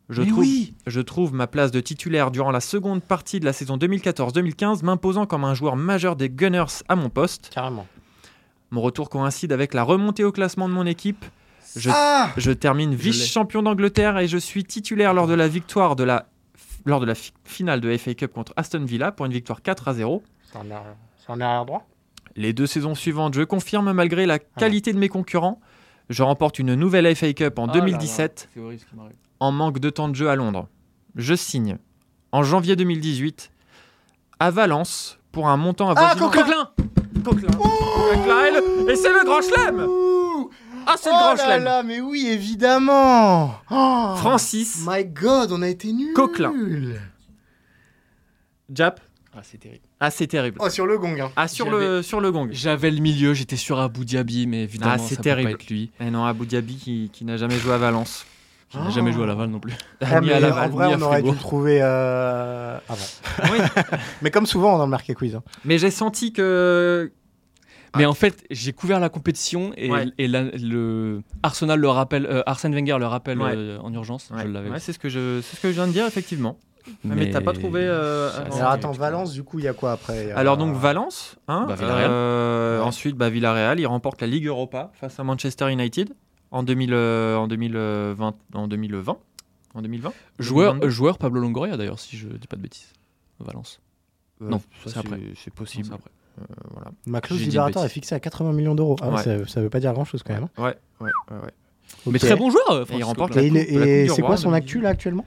[0.09, 3.53] Je trouve, oui je trouve ma place de titulaire durant la seconde partie de la
[3.53, 7.51] saison 2014-2015 m'imposant comme un joueur majeur des Gunners à mon poste.
[7.53, 7.87] Carrément.
[8.71, 11.25] Mon retour coïncide avec la remontée au classement de mon équipe.
[11.77, 16.03] Je, Ah je termine vice-champion d'Angleterre et je suis titulaire lors de la victoire de
[16.05, 16.27] la,
[16.87, 19.87] lors de la fi- finale de FA Cup contre Aston Villa pour une victoire 4
[19.89, 20.23] à 0.
[20.51, 21.87] C'est en arrière- c'est en arrière droit?
[22.37, 25.61] Les deux saisons suivantes, je confirme malgré la qualité de mes concurrents,
[26.09, 28.97] je remporte une nouvelle FA Cup en Ah là là, 2017 C'est horrible ce qui
[28.97, 29.17] m'arrive.
[29.41, 30.69] en manque de temps de jeu à Londres.
[31.17, 31.79] Je signe
[32.33, 33.51] en janvier 2018
[34.39, 36.31] à Valence pour un montant Ah, avoisinant...
[36.31, 36.71] Coquelin
[37.25, 37.51] Coquelin.
[37.51, 38.89] Coquelin.
[38.89, 39.87] Et, c'est le grand chelem.
[40.87, 41.65] Ah, c'est Oh le grand là chelem.
[41.65, 43.53] là, mais oui, évidemment.
[43.71, 46.15] Oh, Francis My God, on a été nuls.
[46.15, 46.53] Coquelin.
[48.73, 49.01] Jap
[49.33, 49.85] Ah, c'est terrible.
[50.01, 50.59] Ah, c'est terrible.
[50.61, 51.17] Oh, sur le gong.
[51.21, 51.31] Hein.
[51.37, 52.49] Ah, sur le, sur le gong.
[52.51, 55.51] J'avais le milieu, j'étais sur Abu Dhabi, mais évidemment, Ah, ça c'est peut terrible.
[55.51, 55.91] pas être lui.
[56.01, 58.27] Et non, Abu Dhabi qui, qui n'a jamais joué à Valence.
[58.71, 59.73] Qui n'a jamais joué à Laval non plus.
[60.01, 62.79] Ah, Ni mais à Laval, en vrai, ni à on aurait dû le trouver euh,
[62.89, 63.05] avant.
[63.53, 63.59] Oui.
[64.23, 65.35] Mais comme souvent dans le Marqué Quiz.
[65.35, 65.43] hein.
[65.65, 67.11] Mais j'ai senti que.
[67.97, 70.07] Mais en fait, j'ai couvert la compétition et, Ouais.
[70.19, 73.53] et la- le Arsenal le rappelle, euh, Arsène Wenger le rappelle Ouais.
[73.57, 74.31] euh, en urgence.
[74.31, 74.71] Ouais, Je l'avais.
[74.71, 76.57] ouais, c'est ce que je, c'est ce que je viens de dire effectivement.
[77.05, 80.31] Mais t'as pas trouvé, euh, Alors attends, Valence, du coup, il y a quoi après
[80.33, 82.11] a- Alors donc Valence, hein, Bah, Villarreal.
[82.11, 82.85] euh, Ouais.
[82.87, 86.15] ensuite bah, Villarreal, il remporte la Ligue Europa face à Manchester United
[86.51, 89.17] en 2000, euh, en 2020, en 2020,
[89.75, 90.13] en 2020.
[90.39, 90.87] Joueur, 2022.
[90.87, 92.93] euh, joueur Pablo Longoria d'ailleurs, si je dis pas de bêtises.
[93.39, 93.81] Valence.
[94.43, 95.19] Euh, non, c'est après.
[95.37, 95.89] C'est possible.
[95.93, 96.11] après.
[96.73, 96.91] voilà.
[97.07, 98.97] Ma clause est fixée à 80 millions d'euros.
[99.03, 100.45] Ah ouais, ça, ça veut pas dire grand chose quand même.
[100.57, 100.63] hein.
[100.63, 101.51] Ouais, ouais, ouais.
[102.07, 102.71] Mais très bon joueur.
[102.71, 103.37] euh, Et il remporte.
[103.37, 104.55] Et, et c'est quoi son 2018.
[104.57, 105.25] actu là actuellement?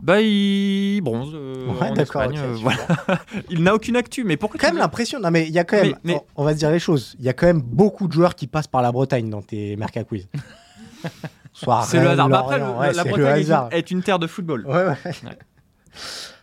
[0.00, 1.30] Bah il bronze.
[1.34, 1.94] euh, Ouais, en.
[1.94, 2.78] Espagne, euh, voilà.
[3.50, 5.20] Il n'a aucune actu, mais pourquoi Quand même l'impression.
[5.20, 5.94] Non mais il y a quand même.
[6.04, 7.14] Mais- mais- On, va se dire les choses.
[7.18, 9.76] Il y a quand même beaucoup de joueurs qui passent par la Bretagne dans tes
[9.76, 10.26] Merca Quiz.
[11.52, 12.28] Soit C'est le hasard.
[12.28, 13.68] Bah, après, ouais, la Bretagne est une, hasard.
[13.72, 14.66] est une terre de football.
[14.66, 14.94] Ouais, ouais.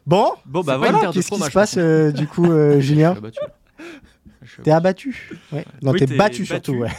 [0.06, 1.10] Bon, Bon, bah voilà.
[1.12, 3.16] qu'est-ce qui se passe euh, du coup, euh, Julien
[4.64, 5.66] T'es abattu ouais.
[5.82, 6.46] Non, Oui, t'es t'es battu battu.
[6.46, 6.74] surtout.
[6.76, 6.90] Ouais.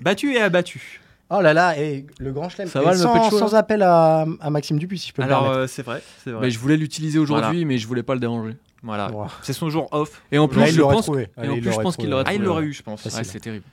[0.00, 1.00] Battu et abattu.
[1.30, 2.68] Oh là là, et le grand chelem.
[2.68, 5.42] Ça va, le sans, sans appel à, à Maxime Dupuis, si je peux me Alors
[5.42, 5.60] permettre.
[5.62, 6.42] euh, c'est vrai, c'est vrai.
[6.46, 8.56] Mais je voulais l'utiliser aujourd'hui, mais je voulais pas le déranger.
[8.82, 9.10] Voilà.
[9.10, 9.26] Wow.
[9.42, 10.22] C'est son jour off.
[10.30, 11.22] Et en Là, plus, il je pense, trouvé.
[11.24, 12.82] et Allez, en il plus, je l'aurait pense qu'il l'aurait Ah, il l'aurait eu, je
[12.82, 13.08] pense.
[13.08, 13.64] C'est terrible.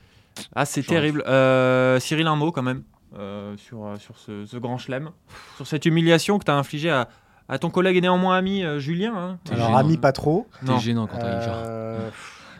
[0.55, 1.23] Ah, c'est terrible.
[1.27, 2.81] Euh, Cyril, un mot quand même
[3.19, 5.11] euh, sur, sur ce, ce grand chelem,
[5.57, 7.07] sur cette humiliation que tu as infligée à,
[7.47, 9.13] à ton collègue et néanmoins ami euh, Julien.
[9.15, 9.37] hein.
[9.51, 9.77] Alors, gênant.
[9.77, 10.47] ami, pas trop.
[10.65, 12.11] T'es gênant quand t'as genre.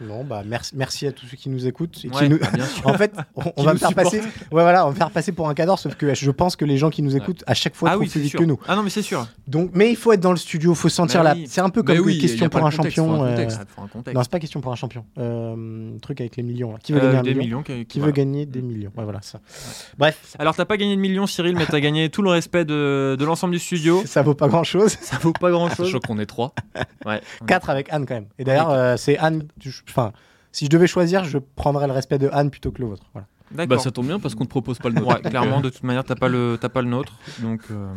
[0.02, 1.98] Non, bah merci, merci à tous ceux qui nous écoutent.
[2.04, 2.48] et qui Ouais, nous- bah.
[2.86, 3.14] En fait,
[3.58, 4.20] on, va me faire passer.
[4.20, 6.66] Ouais, voilà, on va me faire passer pour un cadre, sauf que je pense que
[6.66, 8.40] les gens qui nous écoutent à chaque fois Ah trouvent oui, plus vite sûr.
[8.40, 8.60] que nous.
[8.68, 9.28] Ah non, mais c'est sûr.
[9.48, 11.36] Donc, mais il faut être dans le studio, faut sentir Bah la.
[11.36, 11.46] oui.
[11.48, 13.24] C'est un peu comme Mais que oui, question pour un contexte, champion.
[13.24, 13.48] un euh,
[14.08, 14.12] un.
[14.14, 15.06] Non, c'est pas question pour un champion.
[15.18, 16.72] Euh, truc avec les millions.
[16.74, 16.78] là.
[16.84, 17.64] Qui veut Euh, gagner un des million millions.
[17.64, 18.12] qui- Qui voilà.
[18.12, 19.40] veut gagner des millions Ouais, voilà ça.
[19.98, 23.16] Bref, Alors, t'as pas gagné de millions, Cyril, mais t'as gagné tout le respect de,
[23.18, 24.04] de l'ensemble du studio.
[24.06, 24.98] ça vaut pas grand chose.
[25.02, 25.88] Ça vaut pas grand chose.
[25.88, 26.54] Sachant qu'on est trois.
[27.06, 27.22] Ouais.
[27.48, 28.28] 4 avec Anne quand même.
[28.40, 29.44] Et d'ailleurs, euh, c'est Anne.
[29.90, 30.12] Enfin,
[30.52, 33.04] si je devais choisir, je prendrais le respect de Anne plutôt que le vôtre.
[33.14, 33.28] Voilà.
[33.68, 35.08] Bah, ça tombe bien parce qu'on ne propose pas le nôtre.
[35.24, 37.14] Ouais, clairement, de toute manière, t'as pas le, t'as pas le nôtre.
[37.40, 37.94] Donc, euh,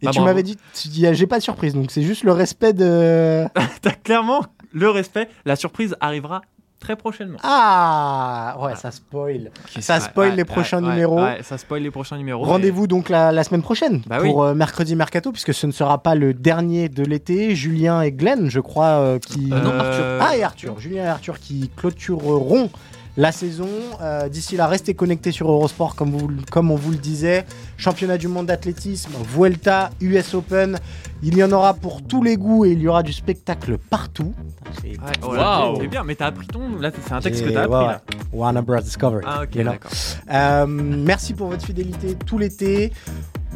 [0.00, 0.24] Et Bah, tu bravo.
[0.24, 3.44] m'avais dit, tu dis, j'ai pas de surprise, donc c'est juste le respect de.
[3.82, 5.28] t'as clairement le respect.
[5.44, 6.40] La surprise arrivera
[6.84, 7.38] très prochainement.
[7.42, 9.50] Ah Ouais, ça spoil.
[9.80, 11.20] Ça spoil Ouais, les ouais, prochains ouais, numéros.
[11.20, 12.44] ouais, ça spoil les prochains numéros.
[12.44, 14.28] Rendez-vous donc la, la semaine prochaine Bah oui.
[14.30, 17.54] pour euh, mercredi mercato, puisque ce ne sera pas le dernier de l'été.
[17.56, 19.50] Julien et Glenn, je crois, euh, qui.
[19.52, 20.78] Euh, non, Euh, Ah, et Arthur.
[20.78, 22.70] Julien et Arthur qui clôtureront
[23.16, 23.68] la saison.
[24.00, 27.44] Euh, D'ici là, restez connectés sur Eurosport, comme, vous, comme on vous le disait.
[27.76, 30.78] Championnat du monde d'athlétisme, Vuelta, US Open.
[31.22, 34.34] Il y en aura pour tous les goûts et il y aura du spectacle partout.
[34.80, 35.76] C'est- Ouais, oh là, Waouh.
[35.80, 36.60] C'est bien, mais t'as appris ton.
[36.80, 37.74] Là, c'est un texte que t'as appris.
[37.76, 38.02] ouais, là.
[38.10, 38.16] ouais.
[38.38, 38.80] Warner Bros.
[38.80, 39.24] Discovery.
[39.26, 39.90] Ah, ok, d'accord.
[40.32, 42.92] Euh, merci pour votre fidélité tout l'été.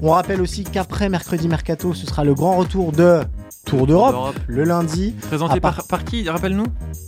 [0.00, 3.20] On rappelle aussi qu'après mercredi mercato, ce sera le grand retour de
[3.68, 5.14] Tour d'Europe le lundi.
[5.28, 6.66] Présenté par, par qui Rappelle-nous?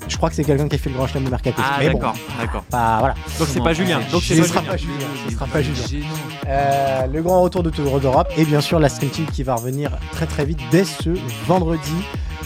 [0.08, 1.60] Je crois que c'est quelqu'un qui a fait le grand chelem de mercato.
[1.64, 2.62] Ah, bon, d'accord, d'accord.
[2.64, 3.14] pas- voilà.
[3.38, 4.00] Donc c'est pas Julien.
[4.10, 4.70] Donc c'est Ce pas sera Julien.
[4.72, 5.06] pas Julien.
[5.28, 6.06] Ce sera pas Julien.
[6.46, 9.54] Euh, le grand retour de Tour d'Europe et bien sûr la Stream Team qui va
[9.54, 11.10] revenir très très vite dès ce
[11.46, 11.92] vendredi.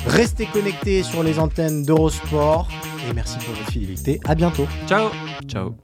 [0.06, 2.68] Restez connectés sur les antennes d'Eurosport
[3.08, 4.20] et merci pour votre fidélité.
[4.26, 4.66] À bientôt.
[4.86, 5.08] Ciao.
[5.48, 5.74] Ciao.